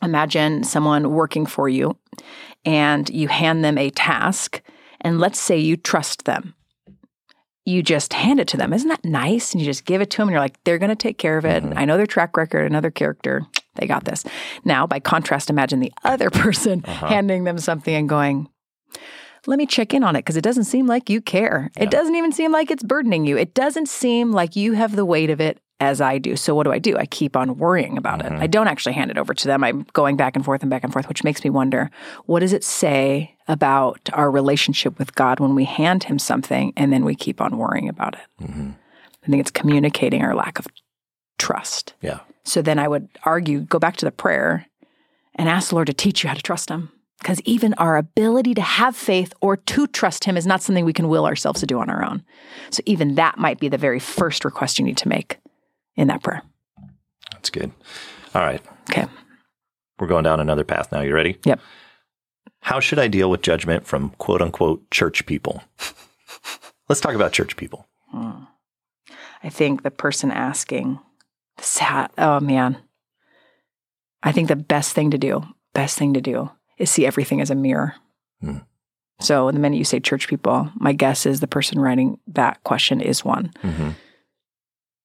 imagine 0.02 0.64
someone 0.64 1.10
working 1.12 1.46
for 1.46 1.68
you 1.68 1.96
and 2.66 3.08
you 3.08 3.28
hand 3.28 3.64
them 3.64 3.78
a 3.78 3.88
task 3.90 4.60
and 5.00 5.20
let's 5.20 5.38
say 5.38 5.56
you 5.56 5.76
trust 5.76 6.24
them. 6.24 6.54
You 7.64 7.82
just 7.82 8.12
hand 8.12 8.38
it 8.38 8.48
to 8.48 8.56
them. 8.56 8.72
Isn't 8.72 8.88
that 8.88 9.04
nice? 9.04 9.52
And 9.52 9.60
you 9.60 9.66
just 9.66 9.84
give 9.84 10.00
it 10.00 10.10
to 10.10 10.18
them 10.18 10.28
and 10.28 10.32
you're 10.32 10.40
like, 10.40 10.62
they're 10.64 10.78
going 10.78 10.90
to 10.90 10.96
take 10.96 11.18
care 11.18 11.38
of 11.38 11.44
it. 11.44 11.62
Mm-hmm. 11.62 11.78
I 11.78 11.84
know 11.84 11.96
their 11.96 12.06
track 12.06 12.36
record, 12.36 12.66
another 12.66 12.90
character. 12.90 13.46
They 13.76 13.86
got 13.86 14.04
this. 14.04 14.24
Now, 14.64 14.86
by 14.86 15.00
contrast, 15.00 15.50
imagine 15.50 15.80
the 15.80 15.92
other 16.04 16.30
person 16.30 16.84
uh-huh. 16.84 17.06
handing 17.06 17.44
them 17.44 17.58
something 17.58 17.94
and 17.94 18.08
going, 18.08 18.48
let 19.46 19.58
me 19.58 19.66
check 19.66 19.94
in 19.94 20.02
on 20.02 20.16
it 20.16 20.20
because 20.20 20.36
it 20.36 20.42
doesn't 20.42 20.64
seem 20.64 20.86
like 20.86 21.08
you 21.08 21.20
care. 21.20 21.70
It 21.76 21.90
doesn't 21.90 22.14
even 22.14 22.32
seem 22.32 22.52
like 22.52 22.70
it's 22.70 22.82
burdening 22.82 23.26
you. 23.26 23.36
It 23.36 23.54
doesn't 23.54 23.88
seem 23.88 24.32
like 24.32 24.56
you 24.56 24.72
have 24.72 24.96
the 24.96 25.04
weight 25.04 25.30
of 25.30 25.40
it 25.40 25.60
as 25.80 26.00
I 26.00 26.18
do. 26.18 26.36
So 26.36 26.54
what 26.54 26.64
do 26.64 26.72
I 26.72 26.78
do? 26.78 26.96
I 26.96 27.06
keep 27.06 27.36
on 27.36 27.58
worrying 27.58 27.98
about 27.98 28.20
it. 28.20 28.32
I 28.32 28.36
mm-hmm. 28.36 28.46
don't 28.46 28.68
actually 28.68 28.94
hand 28.94 29.10
it 29.10 29.18
over 29.18 29.34
to 29.34 29.46
them. 29.46 29.62
I'm 29.62 29.86
going 29.92 30.16
back 30.16 30.34
and 30.34 30.44
forth 30.44 30.62
and 30.62 30.70
back 30.70 30.84
and 30.84 30.92
forth, 30.92 31.08
which 31.08 31.22
makes 31.22 31.44
me 31.44 31.50
wonder 31.50 31.90
what 32.24 32.40
does 32.40 32.52
it 32.52 32.64
say 32.64 33.36
about 33.46 34.08
our 34.12 34.30
relationship 34.30 34.98
with 34.98 35.14
God 35.14 35.38
when 35.38 35.54
we 35.54 35.64
hand 35.64 36.04
him 36.04 36.18
something 36.18 36.72
and 36.76 36.92
then 36.92 37.04
we 37.04 37.14
keep 37.14 37.40
on 37.40 37.58
worrying 37.58 37.88
about 37.88 38.14
it? 38.14 38.44
Mm-hmm. 38.44 38.70
I 39.22 39.26
think 39.26 39.40
it's 39.40 39.50
communicating 39.50 40.22
our 40.22 40.34
lack 40.34 40.58
of 40.58 40.66
trust. 41.38 41.94
Yeah. 42.00 42.20
So 42.44 42.62
then 42.62 42.78
I 42.78 42.88
would 42.88 43.08
argue, 43.24 43.60
go 43.60 43.78
back 43.78 43.96
to 43.96 44.06
the 44.06 44.12
prayer 44.12 44.66
and 45.34 45.48
ask 45.48 45.70
the 45.70 45.74
Lord 45.74 45.88
to 45.88 45.92
teach 45.92 46.22
you 46.22 46.28
how 46.28 46.34
to 46.34 46.42
trust 46.42 46.70
Him. 46.70 46.90
Because 47.18 47.40
even 47.42 47.74
our 47.74 47.96
ability 47.96 48.54
to 48.54 48.62
have 48.62 48.94
faith 48.94 49.32
or 49.40 49.56
to 49.56 49.86
trust 49.88 50.24
Him 50.24 50.36
is 50.36 50.46
not 50.46 50.62
something 50.62 50.84
we 50.84 50.92
can 50.92 51.08
will 51.08 51.26
ourselves 51.26 51.60
to 51.60 51.66
do 51.66 51.80
on 51.80 51.90
our 51.90 52.04
own. 52.04 52.22
So 52.70 52.82
even 52.86 53.16
that 53.16 53.38
might 53.38 53.58
be 53.58 53.68
the 53.68 53.78
very 53.78 53.98
first 53.98 54.44
request 54.44 54.78
you 54.78 54.84
need 54.84 54.98
to 54.98 55.08
make 55.08 55.38
in 55.96 56.08
that 56.08 56.22
prayer. 56.22 56.42
That's 57.32 57.50
good. 57.50 57.72
All 58.34 58.42
right. 58.42 58.60
Okay. 58.90 59.06
We're 59.98 60.06
going 60.06 60.24
down 60.24 60.40
another 60.40 60.64
path 60.64 60.92
now. 60.92 61.00
You 61.00 61.14
ready? 61.14 61.38
Yep. 61.44 61.60
How 62.60 62.80
should 62.80 62.98
I 62.98 63.08
deal 63.08 63.30
with 63.30 63.42
judgment 63.42 63.86
from 63.86 64.10
quote 64.18 64.42
unquote 64.42 64.90
church 64.90 65.24
people? 65.26 65.62
Let's 66.88 67.00
talk 67.00 67.14
about 67.14 67.32
church 67.32 67.56
people. 67.56 67.86
I 69.42 69.48
think 69.48 69.82
the 69.82 69.90
person 69.90 70.30
asking, 70.30 70.98
sad, 71.58 72.10
oh 72.18 72.40
man. 72.40 72.78
I 74.22 74.32
think 74.32 74.48
the 74.48 74.56
best 74.56 74.92
thing 74.92 75.10
to 75.12 75.18
do, 75.18 75.42
best 75.72 75.98
thing 75.98 76.14
to 76.14 76.20
do 76.20 76.50
is 76.78 76.90
see 76.90 77.06
everything 77.06 77.40
as 77.40 77.50
a 77.50 77.54
mirror. 77.54 77.94
Hmm. 78.40 78.58
So 79.20 79.50
the 79.50 79.58
minute 79.58 79.76
you 79.76 79.84
say 79.84 80.00
church 80.00 80.28
people, 80.28 80.70
my 80.74 80.92
guess 80.92 81.26
is 81.26 81.40
the 81.40 81.46
person 81.46 81.78
writing 81.78 82.18
that 82.26 82.62
question 82.64 83.00
is 83.00 83.24
one. 83.24 83.52
hmm 83.62 83.90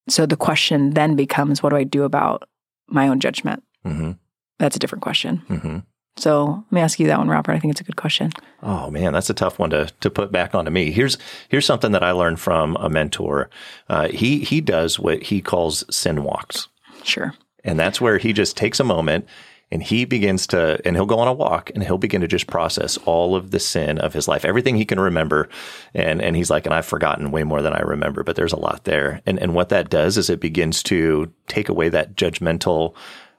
So 0.09 0.25
the 0.25 0.37
question 0.37 0.91
then 0.91 1.15
becomes, 1.15 1.61
what 1.63 1.69
do 1.69 1.75
I 1.77 1.83
do 1.83 2.03
about 2.03 2.47
my 2.87 3.07
own 3.07 3.19
judgment? 3.19 3.63
hmm 3.85 4.11
That's 4.59 4.75
a 4.75 4.79
different 4.79 5.01
question. 5.03 5.37
hmm 5.47 5.77
So 6.17 6.63
let 6.69 6.71
me 6.71 6.81
ask 6.81 6.99
you 6.99 7.07
that 7.07 7.17
one, 7.19 7.29
Robert. 7.29 7.53
I 7.53 7.59
think 7.59 7.71
it's 7.71 7.81
a 7.81 7.85
good 7.85 7.95
question. 7.95 8.31
Oh 8.61 8.91
man, 8.91 9.13
that's 9.13 9.29
a 9.29 9.33
tough 9.33 9.57
one 9.59 9.69
to 9.71 9.87
to 10.01 10.09
put 10.09 10.31
back 10.31 10.53
onto 10.53 10.71
me. 10.71 10.91
Here's 10.91 11.17
here's 11.49 11.65
something 11.65 11.91
that 11.93 12.03
I 12.03 12.11
learned 12.11 12.39
from 12.39 12.75
a 12.77 12.89
mentor. 12.89 13.49
Uh, 13.89 14.07
he 14.09 14.39
he 14.39 14.61
does 14.61 14.99
what 14.99 15.23
he 15.23 15.41
calls 15.41 15.83
sin 15.95 16.23
walks, 16.23 16.67
Sure. 17.03 17.33
and 17.63 17.79
that's 17.79 18.01
where 18.01 18.17
he 18.19 18.33
just 18.33 18.57
takes 18.57 18.79
a 18.79 18.83
moment 18.83 19.25
and 19.71 19.81
he 19.81 20.05
begins 20.05 20.47
to 20.47 20.79
and 20.85 20.95
he'll 20.95 21.05
go 21.05 21.19
on 21.19 21.27
a 21.27 21.33
walk 21.33 21.71
and 21.73 21.83
he'll 21.83 21.97
begin 21.97 22.21
to 22.21 22.27
just 22.27 22.47
process 22.47 22.97
all 23.05 23.35
of 23.35 23.51
the 23.51 23.59
sin 23.59 23.97
of 23.99 24.13
his 24.13 24.27
life, 24.27 24.45
everything 24.45 24.75
he 24.75 24.85
can 24.85 24.99
remember, 24.99 25.49
and 25.93 26.21
and 26.21 26.35
he's 26.35 26.49
like, 26.49 26.65
and 26.65 26.75
I've 26.75 26.85
forgotten 26.85 27.31
way 27.31 27.43
more 27.43 27.61
than 27.61 27.73
I 27.73 27.79
remember, 27.79 28.23
but 28.23 28.35
there's 28.35 28.53
a 28.53 28.59
lot 28.59 28.83
there, 28.83 29.21
and 29.25 29.39
and 29.39 29.53
what 29.53 29.69
that 29.69 29.89
does 29.89 30.17
is 30.17 30.29
it 30.29 30.39
begins 30.39 30.83
to 30.83 31.31
take 31.47 31.69
away 31.69 31.89
that 31.89 32.15
judgmental. 32.15 32.95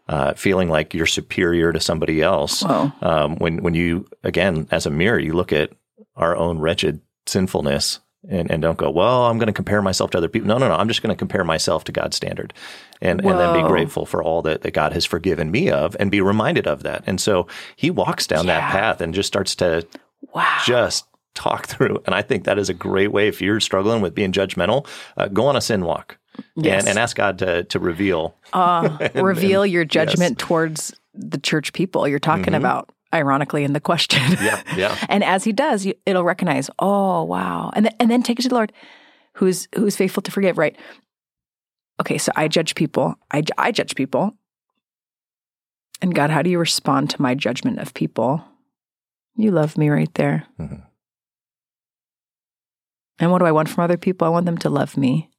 Uh, 0.09 0.35
feeling 0.35 0.69
like 0.69 0.93
you're 0.95 1.07
superior 1.07 1.73
to 1.73 1.79
somebody 1.79 2.21
else. 2.21 2.65
Um, 3.03 3.37
when 3.37 3.63
when 3.63 3.75
you 3.75 4.05
again 4.25 4.67
as 4.73 4.85
a 4.85 4.91
mirror, 4.91 5.19
you 5.19 5.33
look 5.33 5.53
at 5.53 5.71
our 6.17 6.37
own 6.37 6.59
wretched 6.59 7.01
sinfulness 7.27 8.01
and, 8.29 8.51
and 8.51 8.63
don't 8.63 8.79
go, 8.79 8.91
well, 8.91 9.25
I'm 9.27 9.39
going 9.39 9.49
to 9.49 9.53
compare 9.53 9.83
myself 9.83 10.11
to 10.13 10.19
other 10.19 10.29
people. 10.29 10.47
No, 10.49 10.59
no, 10.59 10.69
no. 10.69 10.75
I'm 10.75 10.89
just 10.89 11.03
going 11.03 11.13
to 11.15 11.19
compare 11.19 11.45
myself 11.45 11.85
to 11.85 11.93
God's 11.93 12.17
standard 12.17 12.53
and, 13.01 13.21
and 13.25 13.39
then 13.39 13.53
be 13.53 13.63
grateful 13.63 14.07
for 14.07 14.23
all 14.23 14.43
that, 14.43 14.63
that 14.63 14.73
God 14.73 14.93
has 14.93 15.05
forgiven 15.05 15.51
me 15.51 15.71
of 15.71 15.97
and 15.99 16.11
be 16.11 16.21
reminded 16.21 16.67
of 16.69 16.83
that. 16.85 17.03
And 17.07 17.21
so 17.21 17.49
he 17.75 17.91
walks 17.91 18.27
down 18.27 18.47
that 18.47 18.71
path 18.71 19.01
and 19.01 19.13
just 19.15 19.27
starts 19.27 19.55
to 19.57 19.87
Wow. 20.33 20.59
just 20.65 21.07
talk 21.35 21.67
through. 21.73 22.01
And 22.07 22.15
I 22.15 22.23
think 22.23 22.45
that 22.45 22.59
is 22.59 22.69
a 22.69 22.75
great 22.75 23.09
way 23.13 23.27
if 23.27 23.43
you're 23.43 23.59
struggling 23.61 24.01
with 24.03 24.15
being 24.15 24.31
judgmental, 24.33 24.87
uh, 25.17 25.27
go 25.29 25.47
on 25.47 25.57
a 25.57 25.61
sin 25.61 25.85
walk 25.85 26.17
Yes. 26.57 26.83
and, 26.83 26.91
and 26.91 26.99
ask 26.99 27.17
God 27.17 27.39
to, 27.41 27.65
to 27.65 27.79
reveal. 27.81 28.37
uh, 28.53 29.09
reveal 29.17 29.67
your 29.67 29.85
judgment 29.85 30.39
towards 30.39 30.95
the 31.13 31.39
church 31.39 31.73
people 31.73 32.07
you're 32.09 32.19
talking 32.21 32.55
about, 32.55 32.89
ironically, 33.15 33.65
in 33.65 33.73
the 33.73 33.81
question. 33.81 34.21
Mm-hmm. 34.21 34.45
Yeah. 34.45 34.63
Yeah. 34.77 34.99
and 35.09 35.23
as 35.25 35.45
he 35.45 35.53
does, 35.53 35.85
you, 35.87 35.95
it'll 36.07 36.25
recognize, 36.25 36.71
oh 36.79 37.23
wow, 37.25 37.71
and 37.75 37.87
th- 37.87 37.97
and 38.01 38.11
then 38.11 38.23
take 38.23 38.39
it 38.39 38.43
to 38.43 38.49
the 38.49 38.55
Lord, 38.55 38.73
who's 39.35 39.69
who's 39.75 39.97
faithful 39.97 40.23
to 40.23 40.31
forgive. 40.31 40.59
Right? 40.59 40.77
Okay, 42.01 42.19
so 42.19 42.33
I 42.37 42.49
judge 42.49 42.75
people. 42.75 43.15
I 43.31 43.43
I 43.59 43.73
judge 43.73 43.95
people, 43.95 44.35
and 46.01 46.15
God, 46.15 46.31
how 46.31 46.43
do 46.43 46.51
you 46.51 46.59
respond 46.59 47.11
to 47.11 47.23
my 47.23 47.35
judgment 47.35 47.79
of 47.79 47.95
people? 47.95 48.45
You 49.37 49.51
love 49.51 49.79
me 49.79 49.89
right 49.89 50.13
there. 50.15 50.45
Mhm. 50.61 50.83
And 53.19 53.31
what 53.31 53.39
do 53.39 53.45
I 53.45 53.53
want 53.53 53.69
from 53.69 53.85
other 53.85 53.97
people? 53.97 54.27
I 54.27 54.31
want 54.31 54.47
them 54.47 54.59
to 54.59 54.69
love 54.71 54.97
me. 54.97 55.31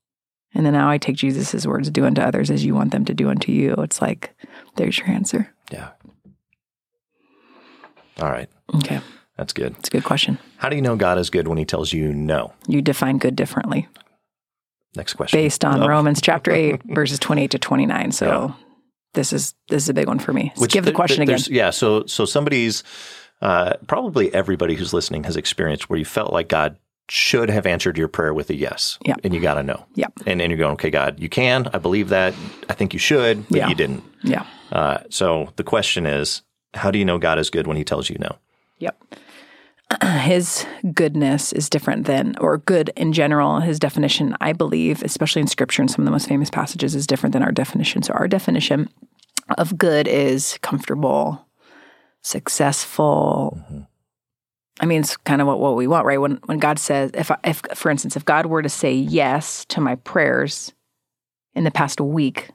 And 0.55 0.65
then 0.65 0.73
now 0.73 0.89
I 0.89 0.97
take 0.97 1.15
Jesus' 1.15 1.65
words, 1.65 1.89
do 1.89 2.05
unto 2.05 2.21
others 2.21 2.49
as 2.49 2.63
you 2.63 2.75
want 2.75 2.91
them 2.91 3.05
to 3.05 3.13
do 3.13 3.29
unto 3.29 3.51
you. 3.51 3.73
It's 3.79 4.01
like, 4.01 4.36
there's 4.75 4.97
your 4.97 5.09
answer. 5.09 5.53
All 8.19 8.30
right. 8.30 8.49
Okay. 8.76 8.99
That's 9.38 9.54
good. 9.54 9.76
It's 9.80 9.88
a 9.89 9.91
good 9.91 10.04
question. 10.04 10.38
How 10.58 10.69
do 10.69 10.76
you 10.76 10.82
know 10.82 10.95
God 10.95 11.17
is 11.17 11.30
good 11.30 11.47
when 11.47 11.58
he 11.58 11.65
tells 11.65 11.91
you 11.91 12.13
no? 12.13 12.54
You 12.67 12.82
define 12.82 13.17
good 13.17 13.36
differently 13.36 13.88
Next 14.95 15.15
question. 15.15 15.39
based 15.39 15.65
on 15.65 15.82
Oh. 15.82 15.88
Romans 15.88 16.21
chapter 16.21 16.52
8, 16.52 16.82
verses 16.86 17.17
28 17.19 17.52
to 17.52 17.60
29. 17.60 18.12
So 18.12 18.26
Yeah. 18.26 18.65
this 19.15 19.34
is 19.34 19.56
this 19.69 19.84
is 19.84 19.89
a 19.89 19.93
big 19.93 20.08
one 20.08 20.19
for 20.19 20.34
me. 20.34 20.52
Give 20.67 20.86
the 20.86 20.91
there- 20.91 20.93
question 20.93 21.23
again. 21.23 21.39
Yeah. 21.49 21.71
So 21.71 22.06
so 22.06 22.26
somebody's 22.26 22.84
uh, 23.41 23.73
probably 23.88 24.34
everybody 24.34 24.76
who's 24.76 24.93
listening 24.93 25.23
has 25.26 25.36
experienced 25.36 25.89
where 25.89 25.97
you 25.99 26.06
felt 26.06 26.32
like 26.32 26.47
God 26.47 26.78
should 27.10 27.49
have 27.49 27.65
answered 27.65 27.97
your 27.97 28.08
prayer 28.08 28.34
with 28.34 28.49
a 28.52 28.56
yes. 28.56 28.97
Yeah. 29.04 29.15
And 29.23 29.34
you 29.34 29.41
got 29.41 29.56
to 29.56 29.63
know. 29.63 29.86
Yeah. 29.95 30.08
And 30.28 30.41
and 30.41 30.52
you're 30.52 30.60
going, 30.60 30.73
okay, 30.73 30.91
God, 30.91 31.19
you 31.19 31.28
can. 31.28 31.67
I 31.73 31.80
believe 31.80 32.10
that. 32.10 32.34
I 32.69 32.73
think 32.73 32.93
you 32.93 32.99
should, 32.99 33.47
but 33.49 33.58
Yeah. 33.58 33.67
you 33.69 33.76
didn't. 33.76 34.04
Yeah. 34.23 34.45
Uh, 34.71 34.99
so 35.10 35.52
the 35.58 35.63
question 35.63 36.06
is, 36.06 36.43
how 36.73 36.91
do 36.91 36.99
you 36.99 37.05
know 37.05 37.17
God 37.17 37.39
is 37.39 37.49
good 37.49 37.67
when 37.67 37.77
He 37.77 37.83
tells 37.83 38.09
you 38.09 38.17
no? 38.19 38.38
Yep. 38.79 39.15
His 40.21 40.65
goodness 40.93 41.53
is 41.53 41.69
different 41.69 42.05
than, 42.05 42.36
or 42.39 42.57
good 42.57 42.91
in 42.95 43.13
general, 43.13 43.59
his 43.59 43.79
definition, 43.79 44.36
I 44.41 44.53
believe, 44.53 45.03
especially 45.03 45.41
in 45.41 45.47
scripture 45.47 45.81
and 45.81 45.91
some 45.91 46.01
of 46.01 46.05
the 46.05 46.12
most 46.12 46.27
famous 46.27 46.49
passages, 46.49 46.95
is 46.95 47.07
different 47.07 47.33
than 47.33 47.43
our 47.43 47.51
definition. 47.51 48.01
So, 48.03 48.13
our 48.13 48.27
definition 48.27 48.89
of 49.57 49.77
good 49.77 50.07
is 50.07 50.57
comfortable, 50.62 51.45
successful. 52.21 53.57
Mm-hmm. 53.62 53.81
I 54.79 54.86
mean, 54.86 55.01
it's 55.01 55.17
kind 55.17 55.41
of 55.41 55.47
what, 55.47 55.59
what 55.59 55.75
we 55.75 55.88
want, 55.88 56.05
right? 56.05 56.17
When, 56.17 56.39
when 56.45 56.57
God 56.57 56.79
says, 56.79 57.12
if, 57.13 57.29
I, 57.29 57.38
if, 57.43 57.62
for 57.75 57.91
instance, 57.91 58.15
if 58.15 58.25
God 58.25 58.47
were 58.47 58.62
to 58.62 58.69
say 58.69 58.93
yes 58.93 59.65
to 59.65 59.79
my 59.79 59.95
prayers 59.95 60.73
in 61.53 61.63
the 61.63 61.71
past 61.71 62.01
week, 62.01 62.49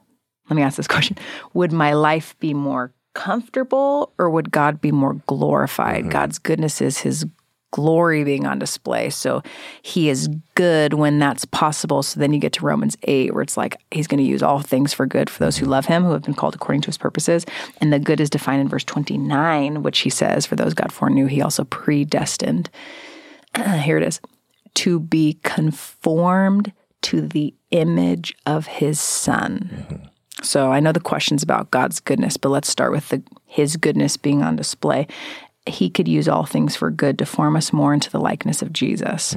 let 0.51 0.57
me 0.57 0.63
ask 0.63 0.77
this 0.77 0.89
question 0.89 1.17
Would 1.55 1.73
my 1.73 1.93
life 1.93 2.37
be 2.41 2.55
more 2.55 2.93
comfortable 3.19 4.13
or 4.17 4.31
would 4.31 4.53
God 4.53 4.81
be 4.81 4.93
more 4.93 5.15
glorified? 5.27 6.03
Mm-hmm. 6.03 6.11
God's 6.11 6.39
goodness 6.39 6.81
is 6.81 6.99
his 6.99 7.27
glory 7.73 8.23
being 8.23 8.47
on 8.47 8.61
display. 8.61 9.11
So 9.11 9.43
he 9.83 10.09
is 10.09 10.29
good 10.55 10.95
when 10.95 11.19
that's 11.19 11.45
possible. 11.45 12.05
So 12.05 12.21
then 12.21 12.33
you 12.33 12.39
get 12.39 12.53
to 12.55 12.65
Romans 12.65 12.97
8, 13.03 13.35
where 13.35 13.43
it's 13.43 13.57
like 13.57 13.77
he's 13.91 14.07
going 14.07 14.23
to 14.23 14.31
use 14.31 14.41
all 14.41 14.61
things 14.61 14.95
for 14.95 15.05
good 15.05 15.29
for 15.29 15.41
those 15.45 15.57
who 15.57 15.65
mm-hmm. 15.65 15.73
love 15.73 15.87
him, 15.87 16.05
who 16.05 16.13
have 16.13 16.23
been 16.23 16.33
called 16.33 16.55
according 16.55 16.83
to 16.83 16.87
his 16.87 16.97
purposes. 16.97 17.45
And 17.81 17.93
the 17.93 17.99
good 17.99 18.21
is 18.21 18.31
defined 18.31 18.61
in 18.61 18.69
verse 18.69 18.85
29, 18.85 19.83
which 19.83 19.99
he 19.99 20.11
says, 20.11 20.47
For 20.47 20.55
those 20.55 20.73
God 20.73 20.93
foreknew, 20.93 21.27
he 21.27 21.43
also 21.43 21.65
predestined. 21.65 22.71
Here 23.83 23.99
it 23.99 24.05
is 24.05 24.21
to 24.75 25.01
be 25.01 25.41
conformed 25.43 26.73
to 27.03 27.21
the 27.21 27.53
image 27.73 28.35
of 28.47 28.67
his 28.67 29.01
son. 29.01 29.71
Mm-hmm. 29.73 30.05
So 30.43 30.71
I 30.73 30.81
know 30.81 30.93
the 30.93 31.01
questions 31.01 31.43
about 31.43 31.71
God's 31.71 32.01
goodness, 32.01 32.37
but 32.37 32.51
let's 32.51 32.69
start 32.69 32.93
with 32.93 33.09
the 33.09 33.23
his 33.47 33.77
goodness 33.77 34.17
being 34.17 34.43
on 34.43 34.57
display. 34.57 35.07
He 35.67 35.91
could 35.91 36.09
use 36.09 36.29
all 36.29 36.47
things 36.47 36.77
for 36.77 36.91
good 36.91 37.19
to 37.19 37.27
form 37.27 37.55
us 37.57 37.73
more 37.75 37.93
into 37.93 38.11
the 38.11 38.21
likeness 38.21 38.63
of 38.63 38.73
Jesus. 38.73 39.37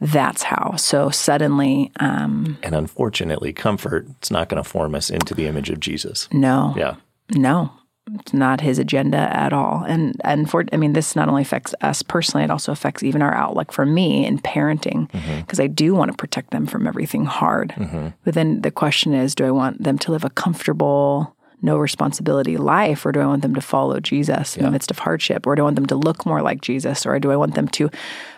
That's 0.00 0.42
how. 0.42 0.76
So 0.76 1.08
suddenly, 1.08 1.90
um, 2.00 2.58
And 2.62 2.74
unfortunately, 2.74 3.52
comfort, 3.54 4.06
it's 4.18 4.30
not 4.30 4.48
going 4.50 4.62
to 4.62 4.68
form 4.68 4.94
us 4.94 5.08
into 5.08 5.34
the 5.34 5.46
image 5.46 5.70
of 5.70 5.80
Jesus. 5.80 6.28
no, 6.32 6.74
Yeah. 6.76 6.96
no, 7.34 7.72
it's 8.18 8.32
not 8.32 8.60
his 8.60 8.78
agenda 8.78 9.18
at 9.18 9.52
all. 9.52 9.84
And 9.86 10.20
and 10.24 10.50
for 10.50 10.64
I 10.72 10.76
mean, 10.76 10.92
this 10.92 11.14
not 11.14 11.28
only 11.28 11.42
affects 11.42 11.74
us 11.80 12.02
personally, 12.02 12.44
it 12.44 12.50
also 12.50 12.72
affects 12.72 13.02
even 13.02 13.22
our 13.22 13.34
outlook 13.34 13.72
for 13.72 13.86
me 13.86 14.26
in 14.26 14.38
parenting 14.38 15.10
mm-hmm. 15.10 15.40
because 15.40 15.60
I 15.60 15.66
do 15.66 15.94
want 15.94 16.10
to 16.10 16.16
protect 16.16 16.50
them 16.50 16.66
from 16.66 16.86
everything 16.86 17.24
hard. 17.24 17.70
Mm-hmm. 17.76 18.08
But 18.24 18.34
then 18.34 18.62
the 18.62 18.70
question 18.70 19.14
is, 19.14 19.34
do 19.34 19.44
I 19.44 19.50
want 19.50 19.82
them 19.82 19.98
to 19.98 20.12
live 20.12 20.24
a 20.24 20.30
comfortable, 20.30 21.36
no 21.62 21.76
responsibility 21.76 22.56
life, 22.56 23.04
or 23.04 23.12
do 23.12 23.20
I 23.20 23.26
want 23.26 23.42
them 23.42 23.54
to 23.54 23.60
follow 23.60 24.00
Jesus 24.00 24.56
in 24.56 24.64
the 24.64 24.70
midst 24.70 24.90
of 24.90 24.98
hardship, 24.98 25.46
or 25.46 25.54
do 25.54 25.62
I 25.62 25.64
want 25.64 25.76
them 25.76 25.86
to 25.86 25.96
look 25.96 26.24
more 26.24 26.42
like 26.42 26.60
Jesus, 26.60 27.06
or 27.06 27.18
do 27.18 27.30
I 27.30 27.36
want 27.36 27.54
them 27.54 27.68
to, 27.68 27.90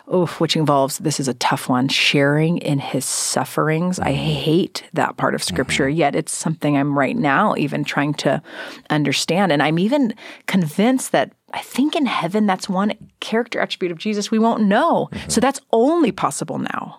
oh, 0.08 0.26
which 0.38 0.56
involves 0.56 0.98
this 0.98 1.20
is 1.20 1.28
a 1.28 1.34
tough 1.34 1.68
one, 1.68 1.88
sharing 1.88 2.58
in 2.58 2.78
his 2.78 3.04
sufferings. 3.04 3.98
I 3.98 4.12
mm-hmm. 4.12 4.24
hate 4.24 4.84
that 4.92 5.16
part 5.16 5.34
of 5.34 5.42
Scripture, 5.42 5.88
mm-hmm. 5.88 5.98
yet 5.98 6.16
it's 6.16 6.32
something 6.32 6.76
I'm 6.76 6.98
right 6.98 7.16
now 7.16 7.54
even 7.56 7.84
trying 7.84 8.14
to 8.14 8.42
understand, 8.90 9.52
and 9.52 9.62
I'm 9.62 9.78
even 9.78 10.14
convinced 10.46 11.12
that. 11.12 11.32
I 11.54 11.60
think 11.60 11.94
in 11.94 12.06
heaven, 12.06 12.46
that's 12.46 12.66
one 12.66 12.94
character 13.20 13.60
attribute 13.60 13.92
of 13.92 13.98
Jesus 13.98 14.30
we 14.30 14.38
won't 14.38 14.62
know. 14.62 15.10
So 15.12 15.18
mm-hmm. 15.18 15.40
that's 15.40 15.60
only 15.70 16.10
possible 16.10 16.58
now. 16.58 16.98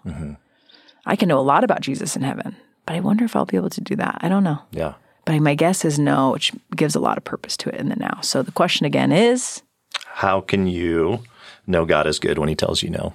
I 1.08 1.16
can 1.16 1.28
know 1.28 1.40
a 1.40 1.42
lot 1.42 1.64
about 1.64 1.82
Jesus 1.82 2.16
in 2.16 2.22
heaven, 2.22 2.56
but 2.86 2.96
I 2.96 3.00
wonder 3.00 3.26
if 3.26 3.36
I'll 3.36 3.48
be 3.48 3.58
able 3.58 3.72
to 3.72 3.82
do 3.82 3.96
that. 3.96 4.20
I 4.22 4.30
don't 4.30 4.44
know. 4.44 4.60
Yeah. 4.72 4.94
But 5.26 5.40
my 5.40 5.56
guess 5.56 5.86
is 5.86 5.98
no, 5.98 6.32
which 6.32 6.52
gives 6.76 6.96
a 6.96 7.00
lot 7.00 7.18
of 7.18 7.24
purpose 7.24 7.56
to 7.58 7.70
it 7.70 7.76
in 7.76 7.90
the 7.90 7.96
now. 7.96 8.20
So 8.22 8.42
the 8.44 8.52
question 8.52 8.86
again 8.86 9.12
is 9.12 9.62
How 10.06 10.42
can 10.42 10.68
you 10.68 11.24
know 11.66 11.86
God 11.86 12.08
is 12.08 12.20
good 12.20 12.38
when 12.38 12.50
he 12.50 12.56
tells 12.56 12.84
you 12.84 12.90
no? 12.90 13.14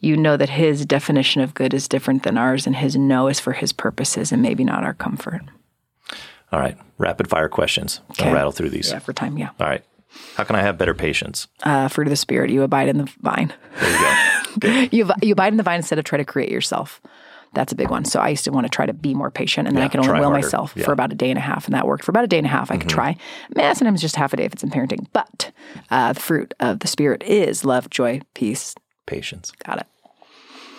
you 0.00 0.16
know 0.18 0.36
that 0.36 0.50
his 0.50 0.84
definition 0.84 1.40
of 1.40 1.54
good 1.54 1.72
is 1.72 1.88
different 1.88 2.24
than 2.24 2.36
ours, 2.36 2.66
and 2.66 2.76
his 2.76 2.94
no 2.94 3.26
is 3.28 3.40
for 3.40 3.52
his 3.52 3.72
purposes 3.72 4.32
and 4.32 4.42
maybe 4.42 4.62
not 4.62 4.84
our 4.84 4.92
comfort. 4.92 5.40
All 6.52 6.60
right. 6.60 6.76
Rapid 6.98 7.28
fire 7.30 7.48
questions. 7.48 8.00
I'll 8.10 8.26
Okay. 8.26 8.32
rattle 8.34 8.52
through 8.52 8.68
these. 8.70 8.90
Yeah, 8.90 8.98
for 8.98 9.14
time, 9.14 9.38
yeah. 9.38 9.48
All 9.58 9.66
right. 9.66 9.82
How 10.36 10.44
can 10.44 10.56
I 10.56 10.60
have 10.60 10.76
better 10.76 10.92
patience? 10.94 11.48
Uh, 11.62 11.88
fruit 11.88 12.06
of 12.06 12.10
the 12.10 12.16
Spirit, 12.16 12.50
you 12.50 12.62
abide 12.62 12.88
in 12.88 12.98
the 12.98 13.10
vine. 13.22 13.52
There 13.80 13.90
you 13.90 14.60
go. 14.60 14.88
you, 14.96 15.10
you 15.22 15.32
abide 15.32 15.52
in 15.54 15.56
the 15.56 15.62
vine 15.62 15.76
instead 15.78 15.98
of 15.98 16.04
try 16.04 16.18
to 16.18 16.24
create 16.24 16.50
yourself. 16.50 17.00
That's 17.54 17.72
a 17.72 17.76
big 17.76 17.90
one. 17.90 18.04
So 18.04 18.20
I 18.20 18.28
used 18.30 18.44
to 18.44 18.50
want 18.52 18.64
to 18.66 18.68
try 18.70 18.86
to 18.86 18.92
be 18.92 19.14
more 19.14 19.30
patient, 19.30 19.68
and 19.68 19.76
then 19.76 19.82
Yeah, 19.82 19.86
I 19.86 19.88
could 19.88 20.00
only 20.00 20.12
will 20.12 20.30
harder. 20.30 20.34
myself 20.46 20.72
Yeah. 20.76 20.84
for 20.84 20.92
about 20.92 21.12
a 21.12 21.14
day 21.14 21.30
and 21.30 21.38
a 21.38 21.42
half, 21.42 21.66
and 21.66 21.74
that 21.74 21.86
worked 21.86 22.04
for 22.04 22.10
about 22.12 22.24
a 22.24 22.28
day 22.28 22.38
and 22.38 22.46
a 22.46 22.50
half. 22.50 22.70
I 22.70 22.76
could 22.76 22.88
try, 22.90 23.16
man, 23.54 23.74
sometimes 23.74 24.00
just 24.00 24.16
half 24.16 24.32
a 24.32 24.36
day 24.36 24.44
if 24.44 24.52
it's 24.52 24.62
in 24.64 24.70
parenting. 24.70 25.06
But 25.12 25.50
uh, 25.90 26.12
the 26.12 26.20
fruit 26.20 26.52
of 26.60 26.80
the 26.80 26.88
Spirit 26.88 27.22
is 27.22 27.64
love, 27.64 27.88
joy, 27.90 28.20
peace. 28.34 28.74
Patience. 29.06 29.52
Got 29.64 29.78
it. 29.78 29.86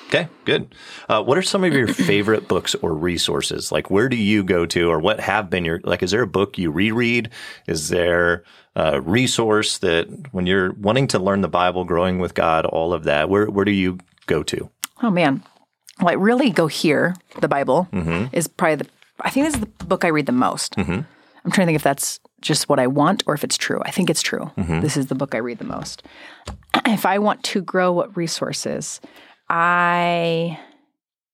Okay, 0.08 0.28
good. 0.46 0.74
Uh, 1.10 1.24
what 1.24 1.38
are 1.38 1.42
some 1.42 1.64
of 1.64 1.74
your 1.74 1.88
favorite 1.94 2.48
books 2.48 2.76
or 2.76 2.94
resources? 2.94 3.72
Like, 3.72 3.90
where 3.90 4.08
do 4.08 4.16
you 4.16 4.44
go 4.44 4.66
to, 4.68 4.90
or 4.90 5.00
what 5.00 5.20
have 5.20 5.50
been 5.50 5.66
your 5.66 5.82
like? 5.84 6.04
Is 6.04 6.12
there 6.12 6.22
a 6.22 6.28
book 6.28 6.58
you 6.58 6.70
reread? 6.72 7.30
Is 7.68 7.90
there 7.90 8.44
a 8.76 9.02
resource 9.02 9.80
that 9.80 10.08
when 10.32 10.46
you're 10.46 10.74
wanting 10.74 11.08
to 11.08 11.20
learn 11.20 11.42
the 11.42 11.48
Bible, 11.48 11.86
growing 11.86 12.20
with 12.20 12.34
God, 12.36 12.66
all 12.66 12.94
of 12.94 13.04
that? 13.06 13.30
Where 13.30 13.48
where 13.48 13.66
do 13.66 13.72
you 13.72 13.98
go 14.28 14.44
to? 14.44 14.70
Oh 15.02 15.10
man, 15.10 15.44
well, 16.00 16.10
I 16.10 16.14
really 16.14 16.50
go 16.50 16.68
here. 16.68 17.16
The 17.42 17.48
Bible 17.48 17.88
Mm-hmm. 17.94 18.36
is 18.36 18.48
probably 18.48 18.76
the. 18.76 18.88
I 19.22 19.30
think 19.30 19.46
this 19.46 19.54
is 19.56 19.62
the 19.62 19.86
book 19.86 20.04
I 20.04 20.10
read 20.10 20.26
the 20.26 20.32
most. 20.34 20.78
I'm 20.78 21.06
trying 21.52 21.66
to 21.66 21.66
think 21.68 21.76
if 21.76 21.84
that's 21.84 22.20
just 22.42 22.68
what 22.70 22.80
I 22.80 22.88
want 22.88 23.24
or 23.28 23.34
if 23.34 23.44
it's 23.44 23.58
true. 23.58 23.82
I 23.86 23.92
think 23.92 24.10
it's 24.10 24.22
true. 24.22 24.52
Mm-hmm. 24.58 24.82
This 24.82 24.98
is 24.98 25.08
the 25.08 25.16
book 25.16 25.34
I 25.36 25.38
read 25.38 25.58
the 25.60 25.66
most. 25.66 26.04
If 26.86 27.06
I 27.06 27.18
want 27.20 27.42
to 27.46 27.62
grow 27.62 27.92
what 27.94 28.16
resources, 28.18 29.00
I 29.50 30.60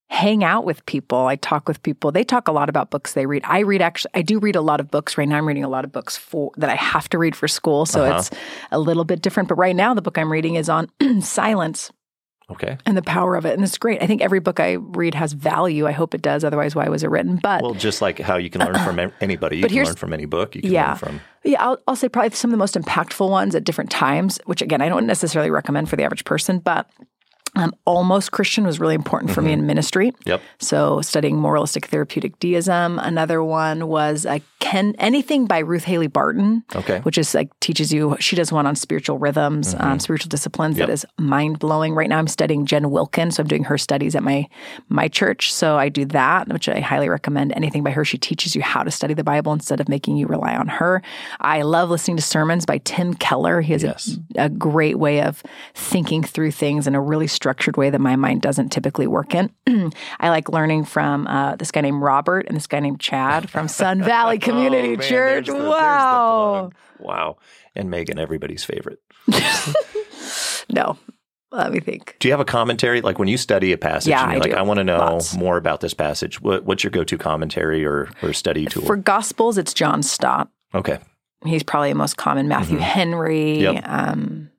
hang 0.09 0.43
out 0.43 0.65
with 0.65 0.85
people. 0.85 1.17
I 1.27 1.35
talk 1.37 1.67
with 1.67 1.81
people. 1.83 2.11
They 2.11 2.23
talk 2.23 2.47
a 2.47 2.51
lot 2.51 2.69
about 2.69 2.89
books 2.91 3.13
they 3.13 3.25
read. 3.25 3.43
I 3.45 3.59
read 3.59 3.81
actually 3.81 4.11
I 4.13 4.21
do 4.21 4.39
read 4.39 4.55
a 4.55 4.61
lot 4.61 4.79
of 4.79 4.91
books. 4.91 5.17
Right 5.17 5.27
now 5.27 5.37
I'm 5.37 5.47
reading 5.47 5.63
a 5.63 5.69
lot 5.69 5.83
of 5.85 5.91
books 5.91 6.15
for 6.17 6.51
that 6.57 6.69
I 6.69 6.75
have 6.75 7.09
to 7.09 7.17
read 7.17 7.35
for 7.35 7.47
school, 7.47 7.85
so 7.85 8.03
Uh-huh. 8.03 8.17
it's 8.19 8.29
a 8.71 8.77
little 8.79 9.03
bit 9.05 9.21
different. 9.21 9.49
But 9.49 9.55
right 9.55 9.75
now 9.75 9.93
the 9.93 10.01
book 10.01 10.17
I'm 10.17 10.31
reading 10.31 10.55
is 10.55 10.69
on 10.69 10.89
silence 11.21 11.91
Okay. 12.51 12.77
and 12.85 12.95
the 12.97 13.01
power 13.01 13.35
of 13.35 13.45
it. 13.45 13.53
And 13.53 13.63
it's 13.63 13.77
great. 13.77 14.01
I 14.01 14.07
think 14.07 14.21
every 14.21 14.39
book 14.39 14.59
I 14.59 14.73
read 14.73 15.15
has 15.15 15.33
value. 15.33 15.87
I 15.87 15.91
hope 15.91 16.13
it 16.13 16.21
does. 16.21 16.43
Otherwise, 16.43 16.75
why 16.75 16.87
was 16.89 17.03
it 17.03 17.09
written? 17.09 17.37
But 17.41 17.61
Well, 17.61 17.73
just 17.73 18.01
like 18.01 18.19
how 18.19 18.37
you 18.37 18.49
can 18.49 18.61
learn 18.61 18.75
from 18.83 18.99
anybody, 19.21 19.57
you 19.57 19.61
But 19.63 19.71
can 19.71 19.83
learn 19.85 19.95
from 19.95 20.13
any 20.13 20.25
book. 20.25 20.55
You 20.55 20.61
can 20.61 20.71
yeah, 20.71 20.89
learn 20.89 20.97
from. 20.97 21.21
yeah, 21.43 21.63
I'll, 21.63 21.77
I'll 21.87 21.95
say 21.95 22.09
probably 22.09 22.31
some 22.31 22.49
of 22.49 22.53
the 22.53 22.57
most 22.57 22.75
impactful 22.75 23.29
ones 23.29 23.55
at 23.55 23.63
different 23.63 23.89
times, 23.91 24.39
which 24.45 24.61
again, 24.61 24.81
I 24.81 24.89
don't 24.89 25.05
necessarily 25.07 25.49
recommend 25.51 25.89
for 25.89 25.95
the 25.95 26.03
average 26.03 26.25
person, 26.25 26.59
but 26.59 26.89
um, 27.55 27.73
Almost 27.85 28.31
Christian 28.31 28.65
was 28.65 28.79
really 28.79 28.95
important 28.95 29.31
for 29.31 29.41
me 29.41 29.51
in 29.51 29.65
ministry. 29.65 30.13
Yep. 30.25 30.41
So 30.59 31.01
studying 31.01 31.37
moralistic 31.37 31.87
therapeutic 31.87 32.39
deism. 32.39 32.97
Another 32.99 33.43
one 33.43 33.87
was 33.87 34.25
uh, 34.25 34.39
Ken 34.59 34.95
anything 34.99 35.45
by 35.47 35.59
Ruth 35.59 35.83
Haley 35.83 36.07
Barton. 36.07 36.63
Okay. 36.75 36.99
Which 37.01 37.17
is 37.17 37.33
like 37.33 37.49
teaches 37.59 37.91
you. 37.91 38.15
She 38.19 38.35
does 38.35 38.51
one 38.51 38.65
on 38.65 38.75
spiritual 38.75 39.17
rhythms, 39.17 39.75
um, 39.79 39.99
spiritual 39.99 40.29
disciplines 40.29 40.77
that 40.77 40.87
Yep. 40.87 40.93
is 40.93 41.05
mind 41.19 41.59
blowing. 41.59 41.93
Right 41.93 42.07
now, 42.07 42.19
I'm 42.19 42.27
studying 42.27 42.65
Jen 42.65 42.89
Wilkin, 42.91 43.31
so 43.31 43.41
I'm 43.41 43.47
doing 43.47 43.65
her 43.65 43.77
studies 43.77 44.15
at 44.15 44.23
my 44.23 44.47
my 44.87 45.07
church. 45.09 45.53
So 45.53 45.77
I 45.77 45.89
do 45.89 46.05
that, 46.05 46.47
which 46.47 46.69
I 46.69 46.79
highly 46.79 47.09
recommend. 47.09 47.51
Anything 47.55 47.83
by 47.83 47.91
her, 47.91 48.05
she 48.05 48.17
teaches 48.17 48.55
you 48.55 48.61
how 48.61 48.83
to 48.83 48.91
study 48.91 49.13
the 49.13 49.23
Bible 49.23 49.51
instead 49.51 49.79
of 49.81 49.89
making 49.89 50.15
you 50.15 50.27
rely 50.27 50.55
on 50.55 50.67
her. 50.67 51.01
I 51.41 51.63
love 51.63 51.89
listening 51.89 52.17
to 52.17 52.23
sermons 52.23 52.65
by 52.65 52.77
Tim 52.79 53.13
Keller. 53.13 53.59
He 53.61 53.73
has 53.73 53.83
Yes. 53.83 54.17
a, 54.37 54.45
a 54.45 54.49
great 54.49 54.97
way 54.99 55.21
of 55.21 55.43
thinking 55.73 56.23
through 56.23 56.51
things 56.51 56.87
and 56.87 56.95
a 56.95 56.99
really 56.99 57.27
structured 57.41 57.75
way 57.75 57.89
that 57.89 57.99
my 57.99 58.15
mind 58.15 58.39
doesn't 58.43 58.69
typically 58.69 59.07
work 59.07 59.33
in. 59.33 59.49
I 60.19 60.29
like 60.29 60.47
learning 60.47 60.85
from 60.85 61.25
uh, 61.25 61.55
this 61.55 61.71
guy 61.71 61.81
named 61.81 62.01
Robert 62.03 62.45
and 62.47 62.55
this 62.55 62.67
guy 62.67 62.79
named 62.79 62.99
Chad 62.99 63.49
from 63.49 63.67
Sun 63.67 64.03
Valley 64.03 64.37
Community 64.37 64.93
Oh, 64.93 64.97
man, 64.97 65.07
Church. 65.09 65.47
the- 65.47 65.55
wow. 65.55 66.69
Wow. 66.99 67.37
And 67.75 67.89
Megan, 67.89 68.19
everybody's 68.19 68.63
favorite. 68.63 68.99
No, 70.73 70.97
let 71.51 71.73
me 71.73 71.81
think. 71.81 72.15
Do 72.19 72.29
you 72.29 72.31
have 72.33 72.39
a 72.39 72.45
commentary? 72.45 73.01
Like 73.01 73.19
when 73.19 73.27
you 73.27 73.35
study 73.35 73.73
a 73.73 73.77
passage, 73.77 74.09
Yeah, 74.11 74.21
and 74.23 74.31
you're 74.31 74.37
I 74.37 74.39
like, 74.45 74.51
do. 74.51 74.57
I 74.57 74.61
want 74.61 74.77
to 74.77 74.83
know 74.85 74.99
Lots. 74.99 75.35
more 75.35 75.57
about 75.57 75.81
this 75.81 75.93
passage. 75.93 76.39
What, 76.39 76.63
what's 76.63 76.83
your 76.83 76.91
go 76.91 77.03
to 77.03 77.17
commentary 77.17 77.83
or, 77.83 78.09
or 78.21 78.31
study 78.31 78.67
tool? 78.67 78.83
For 78.85 78.95
Gospels, 78.95 79.57
it's 79.57 79.73
John 79.73 80.01
Stott. 80.03 80.49
okay. 80.73 80.99
He's 81.43 81.63
probably 81.63 81.89
the 81.89 81.95
most 81.95 82.17
common. 82.17 82.47
Matthew 82.47 82.77
Henry, 82.77 83.57
Mm-hmm. 83.57 83.75
Yep. 83.77 83.83
um, 83.87 84.50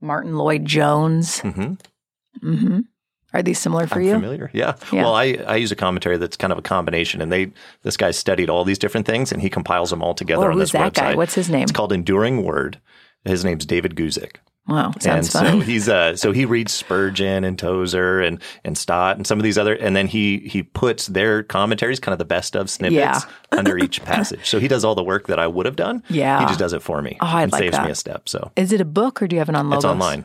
Martyn 0.00 0.36
Lloyd-Jones. 0.36 1.40
hmm 1.40 1.74
hmm 2.40 2.80
Are 3.32 3.42
these 3.42 3.58
similar 3.58 3.86
for 3.86 3.96
I'm 4.00 4.02
you? 4.04 4.12
familiar. 4.12 4.50
Yeah. 4.52 4.76
Yeah. 4.92 5.02
Well, 5.02 5.14
I, 5.14 5.24
I 5.46 5.56
use 5.56 5.72
a 5.72 5.76
commentary 5.76 6.16
that's 6.18 6.36
kind 6.36 6.52
of 6.52 6.58
a 6.58 6.62
combination, 6.62 7.20
and 7.22 7.30
they 7.32 7.52
this 7.82 7.96
guy 7.96 8.10
studied 8.10 8.50
all 8.50 8.64
these 8.64 8.78
different 8.78 9.06
things, 9.06 9.32
and 9.32 9.40
he 9.42 9.48
compiles 9.50 9.90
them 9.90 10.02
all 10.02 10.14
together 10.14 10.46
Oh, 10.46 10.50
on 10.50 10.52
who's 10.58 10.72
this 10.72 10.72
that 10.72 10.92
website. 10.92 11.10
guy? 11.10 11.14
What's 11.14 11.34
his 11.34 11.48
name? 11.50 11.62
It's 11.62 11.72
called 11.72 11.92
Enduring 11.92 12.42
Word. 12.44 12.80
His 13.26 13.44
name's 13.44 13.66
David 13.66 13.94
Guzik. 13.96 14.36
Wow, 14.68 14.90
and 14.94 15.02
sounds 15.02 15.30
so 15.30 15.38
fun. 15.44 15.60
he's 15.60 15.88
uh 15.88 16.16
so 16.16 16.32
he 16.32 16.44
reads 16.44 16.72
Spurgeon 16.72 17.44
and 17.44 17.56
Tozer 17.56 18.20
and 18.20 18.42
and 18.64 18.76
Stott 18.76 19.16
and 19.16 19.24
some 19.24 19.38
of 19.38 19.44
these 19.44 19.56
other 19.58 19.74
and 19.74 19.94
then 19.94 20.08
he 20.08 20.38
he 20.40 20.64
puts 20.64 21.06
their 21.06 21.44
commentaries 21.44 22.00
kind 22.00 22.12
of 22.12 22.18
the 22.18 22.24
best 22.24 22.56
of 22.56 22.68
snippets 22.68 22.96
Yeah. 22.96 23.20
under 23.56 23.78
each 23.78 24.02
passage. 24.04 24.44
So 24.48 24.58
he 24.58 24.66
does 24.66 24.84
all 24.84 24.96
the 24.96 25.04
work 25.04 25.28
that 25.28 25.38
I 25.38 25.46
would 25.46 25.66
have 25.66 25.76
done. 25.76 26.02
Yeah. 26.10 26.40
He 26.40 26.46
just 26.46 26.58
does 26.58 26.72
it 26.72 26.82
for 26.82 27.00
me. 27.00 27.16
Oh, 27.20 27.26
I'd 27.26 27.44
and 27.44 27.52
like 27.52 27.60
saves 27.60 27.78
me 27.78 27.90
a 27.90 27.94
step. 27.94 28.28
So 28.28 28.50
Is 28.56 28.72
it 28.72 28.80
a 28.80 28.84
book 28.84 29.22
or 29.22 29.28
do 29.28 29.36
you 29.36 29.40
have 29.40 29.48
it 29.48 29.54
on 29.54 29.66
Logos? 29.70 29.84
it's 29.84 29.90
online. 29.92 30.24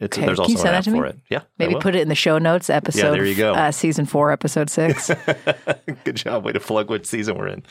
It's 0.00 0.16
Okay, 0.16 0.26
there's 0.26 0.36
can 0.36 0.42
also 0.44 0.52
you 0.52 0.58
send 0.58 0.68
an 0.68 0.72
that 0.74 0.78
app 0.78 0.84
to 0.84 0.90
me? 0.92 0.98
for 0.98 1.06
it. 1.06 1.18
Yeah. 1.28 1.40
Maybe 1.58 1.74
put 1.74 1.94
it 1.94 2.02
in 2.02 2.08
the 2.08 2.14
show 2.14 2.38
notes, 2.38 2.70
episode. 2.70 3.02
Yeah, 3.06 3.10
there 3.10 3.24
you 3.24 3.34
go. 3.34 3.54
Uh, 3.54 3.72
season 3.72 4.06
four, 4.06 4.30
episode 4.30 4.70
six. 4.70 5.10
Good 6.04 6.16
job. 6.16 6.44
Way 6.44 6.52
to 6.52 6.60
plug 6.60 6.88
what 6.90 7.06
season 7.06 7.36
we're 7.36 7.48
in. 7.48 7.62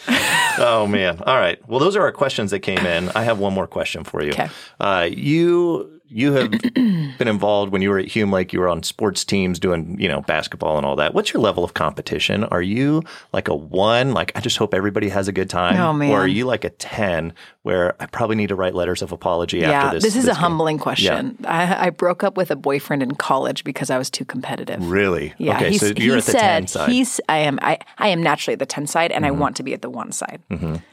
oh 0.57 0.87
man. 0.89 1.21
All 1.25 1.37
right. 1.37 1.59
Well, 1.67 1.79
those 1.79 1.95
are 1.95 2.01
our 2.01 2.11
questions 2.11 2.51
that 2.51 2.59
came 2.59 2.85
in. 2.85 3.09
I 3.15 3.23
have 3.23 3.39
one 3.39 3.53
more 3.53 3.67
question 3.67 4.03
for 4.03 4.21
you. 4.23 4.31
Okay. 4.31 4.49
Uh, 4.79 5.07
you 5.11 5.93
you 6.09 6.31
have 6.33 6.51
been 6.73 7.27
involved 7.27 7.71
when 7.71 7.81
you 7.81 7.89
were 7.89 7.99
at 7.99 8.07
Hume 8.07 8.31
Lake. 8.31 8.53
You 8.53 8.59
were 8.59 8.69
on 8.69 8.83
sports 8.83 9.25
teams 9.25 9.59
doing 9.59 9.99
you 9.99 10.07
know 10.07 10.21
basketball 10.21 10.77
and 10.77 10.85
all 10.85 10.95
that. 10.97 11.13
What's 11.13 11.33
your 11.33 11.41
level 11.41 11.63
of 11.63 11.73
competition? 11.73 12.43
Are 12.45 12.61
you 12.61 13.03
like 13.33 13.47
a 13.47 13.55
one? 13.55 14.13
Like 14.13 14.31
I 14.35 14.39
just 14.41 14.57
hope 14.57 14.73
everybody 14.73 15.09
has 15.09 15.27
a 15.27 15.31
good 15.31 15.49
time. 15.49 15.79
Oh, 15.79 15.93
man. 15.93 16.11
Or 16.11 16.21
are 16.21 16.27
you 16.27 16.45
like 16.45 16.63
a 16.63 16.69
ten 16.69 17.33
where 17.67 17.95
I 18.01 18.05
probably 18.05 18.37
need 18.37 18.47
to 18.47 18.55
write 18.55 18.73
letters 18.73 19.01
of 19.01 19.11
apology 19.11 19.59
yeah, 19.59 19.71
after 19.71 19.97
this. 19.97 20.03
this 20.05 20.15
is 20.15 20.23
this 20.25 20.31
a 20.31 20.35
game? 20.35 20.41
humbling 20.41 20.77
question. 20.79 21.37
I, 21.45 21.87
I 21.87 21.89
broke 21.89 22.23
up 22.23 22.37
with 22.37 22.49
a 22.49 22.55
boyfriend 22.55 23.03
in 23.03 23.15
college 23.15 23.63
because 23.65 23.89
I 23.89 23.97
was 23.97 24.09
too 24.09 24.23
competitive. 24.25 24.79
Really? 24.89 25.33
Yeah, 25.37 25.57
Okay, 25.57 25.71
he's, 25.71 25.81
so 25.81 25.87
you're 25.87 25.95
he 25.95 26.09
at 26.19 26.25
the 26.25 26.31
said 26.31 26.41
10 26.41 26.67
side. 26.67 26.81
Mm-hmm. 26.83 26.91
he's. 26.93 27.21
I 27.27 27.37
am. 27.39 27.59
I, 27.61 27.77
I 27.97 28.07
am 28.07 28.23
naturally 28.23 28.53
at 28.53 28.59
the 28.59 28.65
ten 28.65 28.87
side, 28.87 29.11
and 29.11 29.25
I 29.25 29.31
want 29.31 29.57
to 29.57 29.63
be 29.63 29.73
at 29.73 29.81
the 29.81 29.89
one 29.89 30.11
side. 30.13 30.41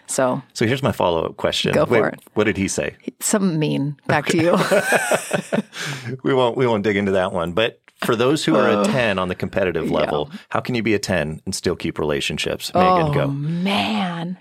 So 0.09 0.43
So 0.53 0.67
here's 0.67 0.83
my 0.83 0.93
follow 0.93 1.25
up 1.25 1.37
question. 1.37 1.73
Go 1.73 1.87
for 1.87 2.09
it. 2.09 2.21
What 2.35 2.45
did 2.45 2.57
he 2.57 2.69
say? 2.69 2.97
some 3.21 3.59
mean. 3.59 3.97
Back 4.07 4.27
to 4.27 4.37
you. 4.37 4.57
We 6.23 6.35
won't 6.35 6.57
we 6.57 6.67
won't 6.67 6.85
dig 6.85 6.97
into 6.97 7.13
that 7.13 7.33
one. 7.33 7.53
But 7.53 7.81
for 8.05 8.17
those 8.17 8.45
who 8.45 8.57
are 8.57 8.69
Uh, 8.69 8.83
a 8.83 8.85
ten 8.85 9.19
on 9.19 9.29
the 9.29 9.35
competitive 9.35 9.91
level, 9.91 10.31
how 10.51 10.61
can 10.61 10.75
you 10.75 10.83
be 10.83 10.95
a 10.95 10.99
ten 10.99 11.41
and 11.45 11.55
still 11.55 11.77
keep 11.77 11.99
relationships? 11.99 12.73
Megan, 12.75 13.07
oh 13.09 13.15
go. 13.15 13.27
man, 13.29 14.39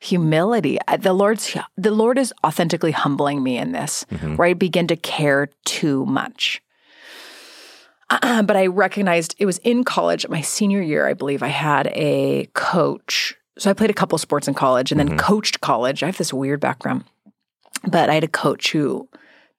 humility. 0.00 0.78
The 0.98 1.12
Lord's 1.12 1.56
the 1.76 1.90
Lord 1.90 2.18
is 2.18 2.32
authentically 2.44 2.90
humbling 2.92 3.42
me 3.42 3.56
in 3.58 3.72
this, 3.72 4.04
Mm-hmm. 4.10 4.36
where 4.36 4.48
I 4.48 4.54
begin 4.54 4.86
to 4.88 4.96
care 4.96 5.48
too 5.64 6.04
much. 6.06 6.60
Uh, 8.08 8.42
but 8.48 8.56
I 8.56 8.66
recognized 8.66 9.34
it 9.38 9.46
was 9.46 9.58
in 9.58 9.84
college, 9.84 10.26
my 10.28 10.40
senior 10.40 10.82
year, 10.82 11.06
I 11.06 11.14
believe. 11.14 11.42
I 11.42 11.48
had 11.48 11.86
a 11.94 12.46
coach. 12.54 13.36
So 13.58 13.70
I 13.70 13.74
played 13.74 13.90
a 13.90 13.94
couple 13.94 14.16
sports 14.18 14.48
in 14.48 14.54
college 14.54 14.90
and 14.90 14.98
then 14.98 15.18
coached 15.18 15.60
college. 15.60 16.02
I 16.02 16.06
have 16.06 16.16
this 16.16 16.32
weird 16.32 16.60
background, 16.60 17.04
but 17.86 18.08
I 18.08 18.14
had 18.14 18.24
a 18.24 18.28
coach 18.28 18.72
who 18.72 19.06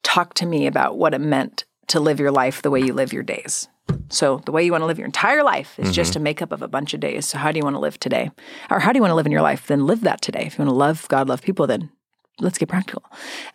talked 0.01 0.37
to 0.37 0.47
me 0.47 0.65
about 0.65 0.97
what 0.97 1.13
it 1.13 1.21
meant 1.21 1.65
to 1.87 1.99
live 1.99 2.19
your 2.19 2.31
life 2.31 2.61
the 2.63 2.71
way 2.71 2.79
you 2.81 2.93
live 2.93 3.13
your 3.13 3.21
days. 3.23 3.67
So 4.09 4.41
the 4.45 4.51
way 4.51 4.63
you 4.63 4.71
want 4.71 4.81
to 4.81 4.85
live 4.85 4.97
your 4.97 5.05
entire 5.05 5.43
life 5.43 5.77
is 5.79 5.91
just 5.91 6.11
mm-hmm. 6.11 6.21
a 6.21 6.23
makeup 6.23 6.51
of 6.51 6.61
a 6.61 6.67
bunch 6.67 6.93
of 6.93 6.99
days. 6.99 7.25
So 7.25 7.37
how 7.37 7.51
do 7.51 7.57
you 7.57 7.63
want 7.63 7.75
to 7.75 7.79
live 7.79 7.99
today? 7.99 8.31
Or 8.69 8.79
how 8.79 8.91
do 8.91 8.97
you 8.97 9.01
want 9.01 9.11
to 9.11 9.15
live 9.15 9.25
in 9.25 9.31
your 9.31 9.41
life? 9.41 9.67
Then 9.67 9.85
live 9.85 10.01
that 10.01 10.21
today. 10.21 10.43
If 10.45 10.57
you 10.57 10.65
want 10.65 10.73
to 10.73 10.77
love 10.77 11.07
God, 11.07 11.29
love 11.29 11.41
people, 11.41 11.67
then 11.67 11.89
let's 12.41 12.57
get 12.57 12.67
practical. 12.69 13.03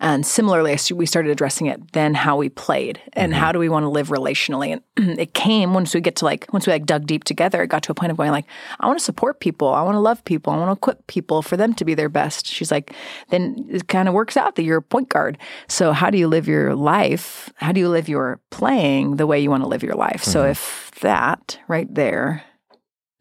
And 0.00 0.24
similarly, 0.24 0.76
we 0.94 1.04
started 1.06 1.30
addressing 1.30 1.66
it, 1.66 1.92
then 1.92 2.14
how 2.14 2.36
we 2.36 2.48
played 2.48 3.00
and 3.12 3.34
how 3.34 3.52
do 3.52 3.58
we 3.58 3.68
want 3.68 3.84
to 3.84 3.88
live 3.88 4.08
relationally. 4.08 4.80
And 4.96 5.18
it 5.18 5.34
came 5.34 5.74
once 5.74 5.94
we 5.94 6.00
get 6.00 6.16
to 6.16 6.24
like, 6.24 6.46
once 6.52 6.66
we 6.66 6.72
like 6.72 6.86
dug 6.86 7.06
deep 7.06 7.24
together, 7.24 7.62
it 7.62 7.66
got 7.68 7.82
to 7.84 7.92
a 7.92 7.94
point 7.94 8.10
of 8.12 8.16
going 8.16 8.30
like, 8.30 8.46
I 8.80 8.86
want 8.86 8.98
to 8.98 9.04
support 9.04 9.40
people. 9.40 9.68
I 9.68 9.82
want 9.82 9.96
to 9.96 10.00
love 10.00 10.24
people. 10.24 10.52
I 10.52 10.56
want 10.56 10.68
to 10.68 10.72
equip 10.72 11.06
people 11.06 11.42
for 11.42 11.56
them 11.56 11.74
to 11.74 11.84
be 11.84 11.94
their 11.94 12.08
best. 12.08 12.46
She's 12.46 12.70
like, 12.70 12.94
then 13.30 13.66
it 13.70 13.88
kind 13.88 14.08
of 14.08 14.14
works 14.14 14.36
out 14.36 14.54
that 14.56 14.62
you're 14.62 14.78
a 14.78 14.82
point 14.82 15.08
guard. 15.08 15.36
So 15.68 15.92
how 15.92 16.10
do 16.10 16.16
you 16.18 16.28
live 16.28 16.46
your 16.48 16.74
life? 16.74 17.50
How 17.56 17.72
do 17.72 17.80
you 17.80 17.88
live 17.88 18.08
your 18.08 18.40
playing 18.50 19.16
the 19.16 19.26
way 19.26 19.40
you 19.40 19.50
want 19.50 19.62
to 19.62 19.68
live 19.68 19.82
your 19.82 19.96
life? 19.96 20.22
So 20.22 20.44
if 20.44 20.90
that 21.00 21.58
right 21.68 21.92
there 21.94 22.42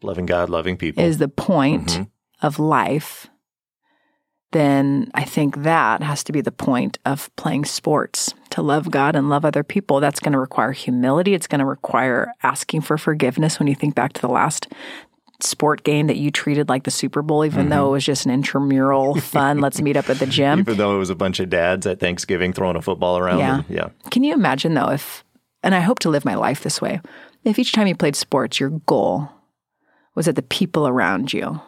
Loving 0.02 0.26
God, 0.26 0.48
loving 0.50 0.76
people. 0.76 1.02
is 1.02 1.18
the 1.18 1.28
point 1.28 1.88
Mhm. 1.88 2.08
of 2.42 2.58
life, 2.58 3.28
then 4.56 5.10
I 5.14 5.24
think 5.24 5.62
that 5.62 6.02
has 6.02 6.24
to 6.24 6.32
be 6.32 6.40
the 6.40 6.50
point 6.50 6.98
of 7.04 7.30
playing 7.36 7.66
sports 7.66 8.32
to 8.50 8.62
love 8.62 8.90
God 8.90 9.14
and 9.14 9.28
love 9.28 9.44
other 9.44 9.62
people. 9.62 10.00
That's 10.00 10.20
going 10.20 10.32
to 10.32 10.38
require 10.38 10.72
humility. 10.72 11.34
It's 11.34 11.46
going 11.46 11.58
to 11.60 11.64
require 11.66 12.32
asking 12.42 12.80
for 12.80 12.96
forgiveness 12.98 13.58
when 13.58 13.68
you 13.68 13.74
think 13.74 13.94
back 13.94 14.12
to 14.14 14.20
the 14.20 14.28
last 14.28 14.68
sport 15.42 15.84
game 15.84 16.06
that 16.06 16.16
you 16.16 16.30
treated 16.30 16.68
like 16.68 16.84
the 16.84 16.90
Super 16.90 17.20
Bowl, 17.22 17.44
even 17.44 17.60
Mm-hmm. 17.62 17.68
though 17.70 17.88
it 17.88 17.92
was 17.92 18.04
just 18.04 18.24
an 18.24 18.32
intramural 18.32 19.14
fun. 19.20 19.58
Let's 19.60 19.80
meet 19.82 19.96
up 19.96 20.08
at 20.08 20.18
the 20.18 20.26
gym. 20.26 20.60
Even 20.60 20.78
though 20.78 20.94
it 20.94 20.98
was 20.98 21.10
a 21.10 21.14
bunch 21.14 21.40
of 21.40 21.50
dads 21.50 21.86
at 21.86 22.00
Thanksgiving 22.00 22.52
throwing 22.54 22.76
a 22.76 22.82
football 22.82 23.18
around. 23.18 23.38
Yeah. 23.40 23.54
and- 23.56 23.64
yeah. 23.68 23.88
Can 24.10 24.24
you 24.24 24.32
imagine 24.32 24.72
though 24.74 24.90
if, 24.90 25.22
and 25.62 25.74
I 25.74 25.80
hope 25.80 25.98
to 26.00 26.08
live 26.10 26.24
my 26.24 26.34
life 26.36 26.62
this 26.62 26.80
way, 26.80 27.00
if 27.44 27.58
each 27.58 27.72
time 27.72 27.86
you 27.86 27.94
played 27.94 28.16
sports, 28.16 28.58
your 28.58 28.70
goal 28.70 29.28
was 30.14 30.24
that 30.26 30.36
the 30.36 30.42
people 30.42 30.88
around 30.88 31.32
you 31.34 31.60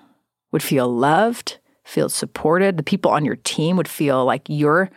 would 0.50 0.62
feel 0.62 0.88
loved, 0.88 1.58
feel 1.88 2.08
supported, 2.08 2.76
the 2.76 2.82
people 2.82 3.10
on 3.10 3.24
your 3.24 3.36
team 3.36 3.76
would 3.76 3.88
feel 3.88 4.24
like 4.24 4.42
your 4.48 4.90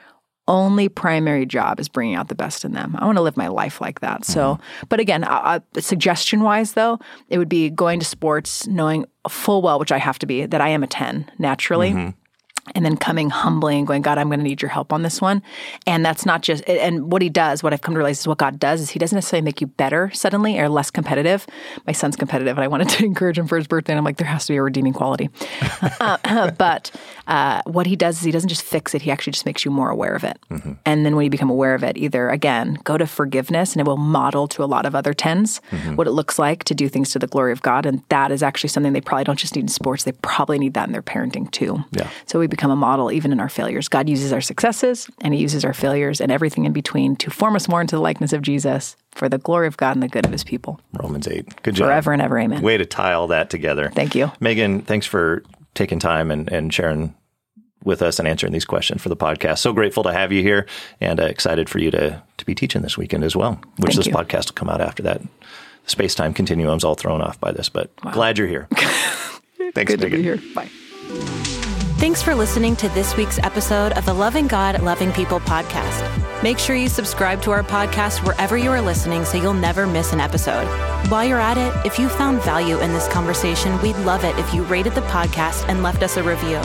only 0.48 0.90
primary 0.90 1.46
job 1.46 1.80
is 1.80 1.88
bringing 1.88 2.16
out 2.16 2.28
the 2.28 2.36
best 2.36 2.66
in 2.66 2.74
them. 2.74 2.96
I 3.00 3.06
want 3.06 3.18
to 3.18 3.22
live 3.22 3.38
my 3.38 3.48
life 3.48 3.80
like 3.80 4.02
that. 4.02 4.26
So, 4.26 4.56
mm-hmm. 4.56 4.86
but 4.90 5.00
again, 5.00 5.24
uh, 5.24 5.60
uh 5.76 5.80
suggestion 5.80 6.42
wise 6.42 6.74
though, 6.74 7.00
it 7.30 7.38
would 7.38 7.48
be 7.48 7.70
going 7.70 8.00
to 8.00 8.06
sports, 8.06 8.68
knowing 8.68 9.06
full 9.30 9.62
well, 9.62 9.80
which 9.80 9.92
I 9.92 9.98
have 10.00 10.20
to 10.20 10.26
be, 10.26 10.46
that 10.46 10.60
I 10.60 10.70
am 10.70 10.84
a 10.84 10.88
10 10.88 11.32
naturally 11.38 11.92
mm-hmm. 11.92 12.10
And 12.76 12.86
then 12.86 12.96
coming 12.96 13.30
humbly 13.30 13.78
and 13.78 13.88
going, 13.88 14.02
God, 14.02 14.18
I'm 14.18 14.28
going 14.28 14.40
to 14.40 14.44
need 14.44 14.62
your 14.62 14.70
help 14.70 14.94
on 14.94 15.02
this 15.02 15.20
one. 15.20 15.42
And 15.88 16.06
that's 16.06 16.26
not 16.26 16.42
just, 16.42 16.68
and 16.68 17.12
what 17.12 17.22
he 17.22 17.30
does, 17.30 17.64
what 17.64 17.74
I've 17.74 17.82
come 17.82 17.94
to 17.96 17.98
realize 17.98 18.20
is 18.20 18.28
what 18.28 18.38
God 18.38 18.60
does 18.60 18.82
is 18.82 18.92
he 18.92 19.00
doesn't 19.00 19.16
necessarily 19.16 19.44
make 19.44 19.62
you 19.62 19.68
better 19.68 20.12
suddenly 20.14 20.60
or 20.60 20.70
less 20.70 20.92
competitive. 20.92 21.48
My 21.86 21.94
son's 21.94 22.16
competitive 22.16 22.58
and 22.58 22.64
I 22.64 22.68
wanted 22.68 22.90
to 22.90 23.06
encourage 23.12 23.38
him 23.38 23.48
for 23.48 23.58
his 23.58 23.68
birthday. 23.68 23.94
And 23.94 23.98
I'm 23.98 24.06
like, 24.06 24.18
there 24.18 24.28
has 24.28 24.46
to 24.46 24.54
be 24.54 24.58
a 24.58 24.64
redeeming 24.64 24.94
quality. 24.94 25.30
Uh, 26.02 26.50
but 26.52 26.90
uh, 27.28 27.62
what 27.66 27.86
he 27.86 27.96
does 27.96 28.18
is 28.18 28.24
he 28.24 28.32
doesn't 28.32 28.50
just 28.50 28.64
fix 28.64 28.96
it, 28.96 29.02
he 29.02 29.12
actually 29.12 29.32
just 29.32 29.46
makes 29.46 29.64
you 29.64 29.70
more 29.72 29.90
aware 29.90 30.14
of 30.14 30.24
it. 30.24 30.40
And 30.86 31.06
then 31.06 31.16
when 31.16 31.24
you 31.26 31.30
become 31.30 31.50
aware 31.50 31.76
of 31.76 31.84
it, 31.84 31.98
either 31.98 32.30
again, 32.30 32.80
go 32.84 32.98
to 32.98 33.06
forgiveness 33.06 33.74
and 33.74 33.82
it 33.82 33.88
will 33.88 33.98
model 33.98 34.48
to 34.50 34.64
a 34.64 34.66
lot 34.66 34.86
of 34.86 34.96
other 34.96 35.14
10s 35.14 35.60
what 35.96 36.08
it 36.08 36.12
looks 36.12 36.40
like 36.40 36.64
to 36.66 36.74
do 36.74 36.90
things 36.90 37.12
to 37.12 37.20
the 37.20 37.28
glory 37.28 37.52
of 37.52 37.62
God. 37.62 37.86
And 37.86 38.04
that 38.10 38.32
is 38.32 38.42
actually 38.42 38.70
something 38.70 38.94
they 38.94 39.02
probably 39.02 39.26
don't 39.26 39.38
just 39.40 39.56
need 39.56 39.64
in 39.64 39.68
sports, 39.68 40.04
they 40.04 40.14
probably 40.14 40.58
need 40.60 40.74
that 40.74 40.88
in 40.88 40.94
their 40.94 41.04
parenting 41.04 41.50
too. 41.52 41.84
Yeah. 41.92 42.10
So 42.26 42.40
we 42.40 42.48
become 42.52 42.70
a 42.70 42.76
model 42.76 43.12
even 43.12 43.32
in 43.32 43.40
our 43.40 43.50
failures. 43.50 43.88
God 43.88 44.08
uses 44.08 44.32
our 44.32 44.42
successes 44.42 45.10
and 45.22 45.34
he 45.34 45.40
uses 45.40 45.66
our 45.66 45.74
failures 45.74 46.22
and 46.22 46.32
everything 46.32 46.66
in 46.66 46.74
between 46.74 47.16
to 47.16 47.32
form 47.32 47.56
us 47.56 47.68
more 47.68 47.82
into 47.82 47.96
the 47.96 48.02
likeness 48.02 48.32
of 48.34 48.44
Jesus 48.44 48.96
for 49.12 49.28
the 49.28 49.40
glory 49.40 49.66
of 49.66 49.78
God 49.78 49.96
and 49.96 50.04
the 50.04 50.08
good 50.08 50.26
of 50.26 50.32
his 50.32 50.44
people. 50.44 50.80
Romans 50.94 51.28
8. 51.28 51.64
Good 51.64 51.76
job. 51.76 51.88
Forever 51.88 52.14
and 52.14 52.22
ever, 52.22 52.38
amen. 52.38 52.62
Way 52.62 52.78
to 52.78 52.86
tie 52.86 53.14
all 53.14 53.28
that 53.28 53.50
together. 53.50 53.90
Thank 53.96 54.14
you. 54.14 54.32
Megan, 54.40 54.82
thanks 54.82 55.08
for 55.08 55.44
taking 55.74 55.98
time 55.98 56.30
and, 56.30 56.52
and 56.52 56.72
sharing 56.74 57.16
with 57.84 58.04
us 58.04 58.20
and 58.20 58.28
answering 58.28 58.54
these 58.54 58.66
questions 58.66 59.02
for 59.02 59.10
the 59.10 59.18
podcast. 59.18 59.58
So 59.58 59.74
grateful 59.74 60.04
to 60.04 60.14
have 60.14 60.32
you 60.32 60.44
here 60.44 60.68
and 61.00 61.20
uh, 61.20 61.24
excited 61.24 61.68
for 61.68 61.80
you 61.80 61.90
to, 61.92 62.22
to 62.38 62.46
be 62.46 62.54
teaching 62.54 62.84
this 62.84 62.98
weekend 62.98 63.24
as 63.24 63.36
well, 63.36 63.54
which 63.78 63.96
Thank 63.96 64.06
this 64.06 64.08
you. 64.08 64.14
podcast 64.14 64.50
will 64.50 64.56
come 64.56 64.70
out 64.70 64.82
after 64.82 65.02
that. 65.04 65.22
Space 65.88 66.14
time 66.14 66.34
continuum's 66.34 66.84
all 66.84 66.94
thrown 66.96 67.22
off 67.22 67.40
by 67.40 67.52
this, 67.52 67.70
but 67.70 67.96
glad 67.98 68.38
you're 68.38 68.48
here. 68.48 68.68
thanks, 69.74 69.92
Good 69.92 70.00
to 70.02 70.10
Megan. 70.10 70.20
be 70.20 70.22
here. 70.24 70.40
Bye. 70.54 70.70
Thanks 72.02 72.24
for 72.24 72.34
listening 72.34 72.76
to 72.78 72.90
this 72.90 73.16
week's 73.16 73.38
episode 73.44 73.92
of 73.92 74.08
the 74.08 74.14
Loving 74.16 74.48
God, 74.48 74.82
Loving 74.82 75.12
People 75.12 75.40
podcast. 75.40 76.02
Make 76.42 76.58
sure 76.58 76.76
you 76.76 76.90
subscribe 76.90 77.44
to 77.44 77.52
our 77.52 77.62
podcast 77.62 78.26
wherever 78.26 78.58
you 78.58 78.72
are 78.72 78.82
listening 78.82 79.24
so 79.24 79.38
you'll 79.38 79.54
never 79.54 79.86
miss 79.86 80.12
an 80.12 80.20
episode. 80.20 80.66
While 81.10 81.26
you're 81.26 81.40
at 81.40 81.60
it, 81.60 81.86
if 81.86 82.00
you 82.00 82.10
found 82.10 82.42
value 82.42 82.80
in 82.80 82.92
this 82.92 83.08
conversation, 83.10 83.80
we'd 83.84 83.98
love 83.98 84.24
it 84.24 84.36
if 84.40 84.52
you 84.52 84.64
rated 84.64 84.96
the 84.96 85.02
podcast 85.02 85.64
and 85.70 85.84
left 85.84 86.02
us 86.02 86.18
a 86.18 86.24
review. 86.24 86.60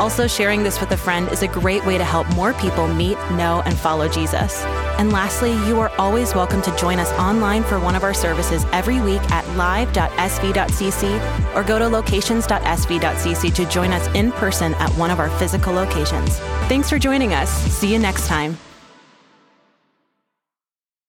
Also, 0.00 0.26
sharing 0.26 0.62
this 0.62 0.80
with 0.80 0.90
a 0.92 0.96
friend 0.96 1.28
is 1.28 1.42
a 1.42 1.46
great 1.46 1.84
way 1.84 1.98
to 1.98 2.04
help 2.04 2.26
more 2.34 2.54
people 2.54 2.88
meet, 2.88 3.18
know, 3.32 3.60
and 3.66 3.76
follow 3.76 4.08
Jesus. 4.08 4.64
And 4.96 5.12
lastly, 5.12 5.52
you 5.68 5.78
are 5.78 5.92
always 5.98 6.34
welcome 6.34 6.62
to 6.62 6.74
join 6.74 6.98
us 6.98 7.12
online 7.18 7.62
for 7.62 7.78
one 7.78 7.94
of 7.94 8.02
our 8.02 8.14
services 8.14 8.64
every 8.72 8.98
week 9.02 9.20
at 9.30 9.46
live.sv.cc 9.58 11.04
or 11.54 11.62
go 11.62 11.78
to 11.78 11.86
locations.sv.cc 11.86 13.54
to 13.54 13.66
join 13.66 13.92
us 13.92 14.06
in 14.14 14.32
person 14.32 14.72
at 14.76 14.90
one 14.92 15.10
of 15.10 15.18
our 15.18 15.28
physical 15.38 15.74
locations. 15.74 16.38
Thanks 16.70 16.88
for 16.88 16.98
joining 16.98 17.34
us. 17.34 17.50
See 17.50 17.92
you 17.92 17.98
next 17.98 18.26
time. 18.26 18.56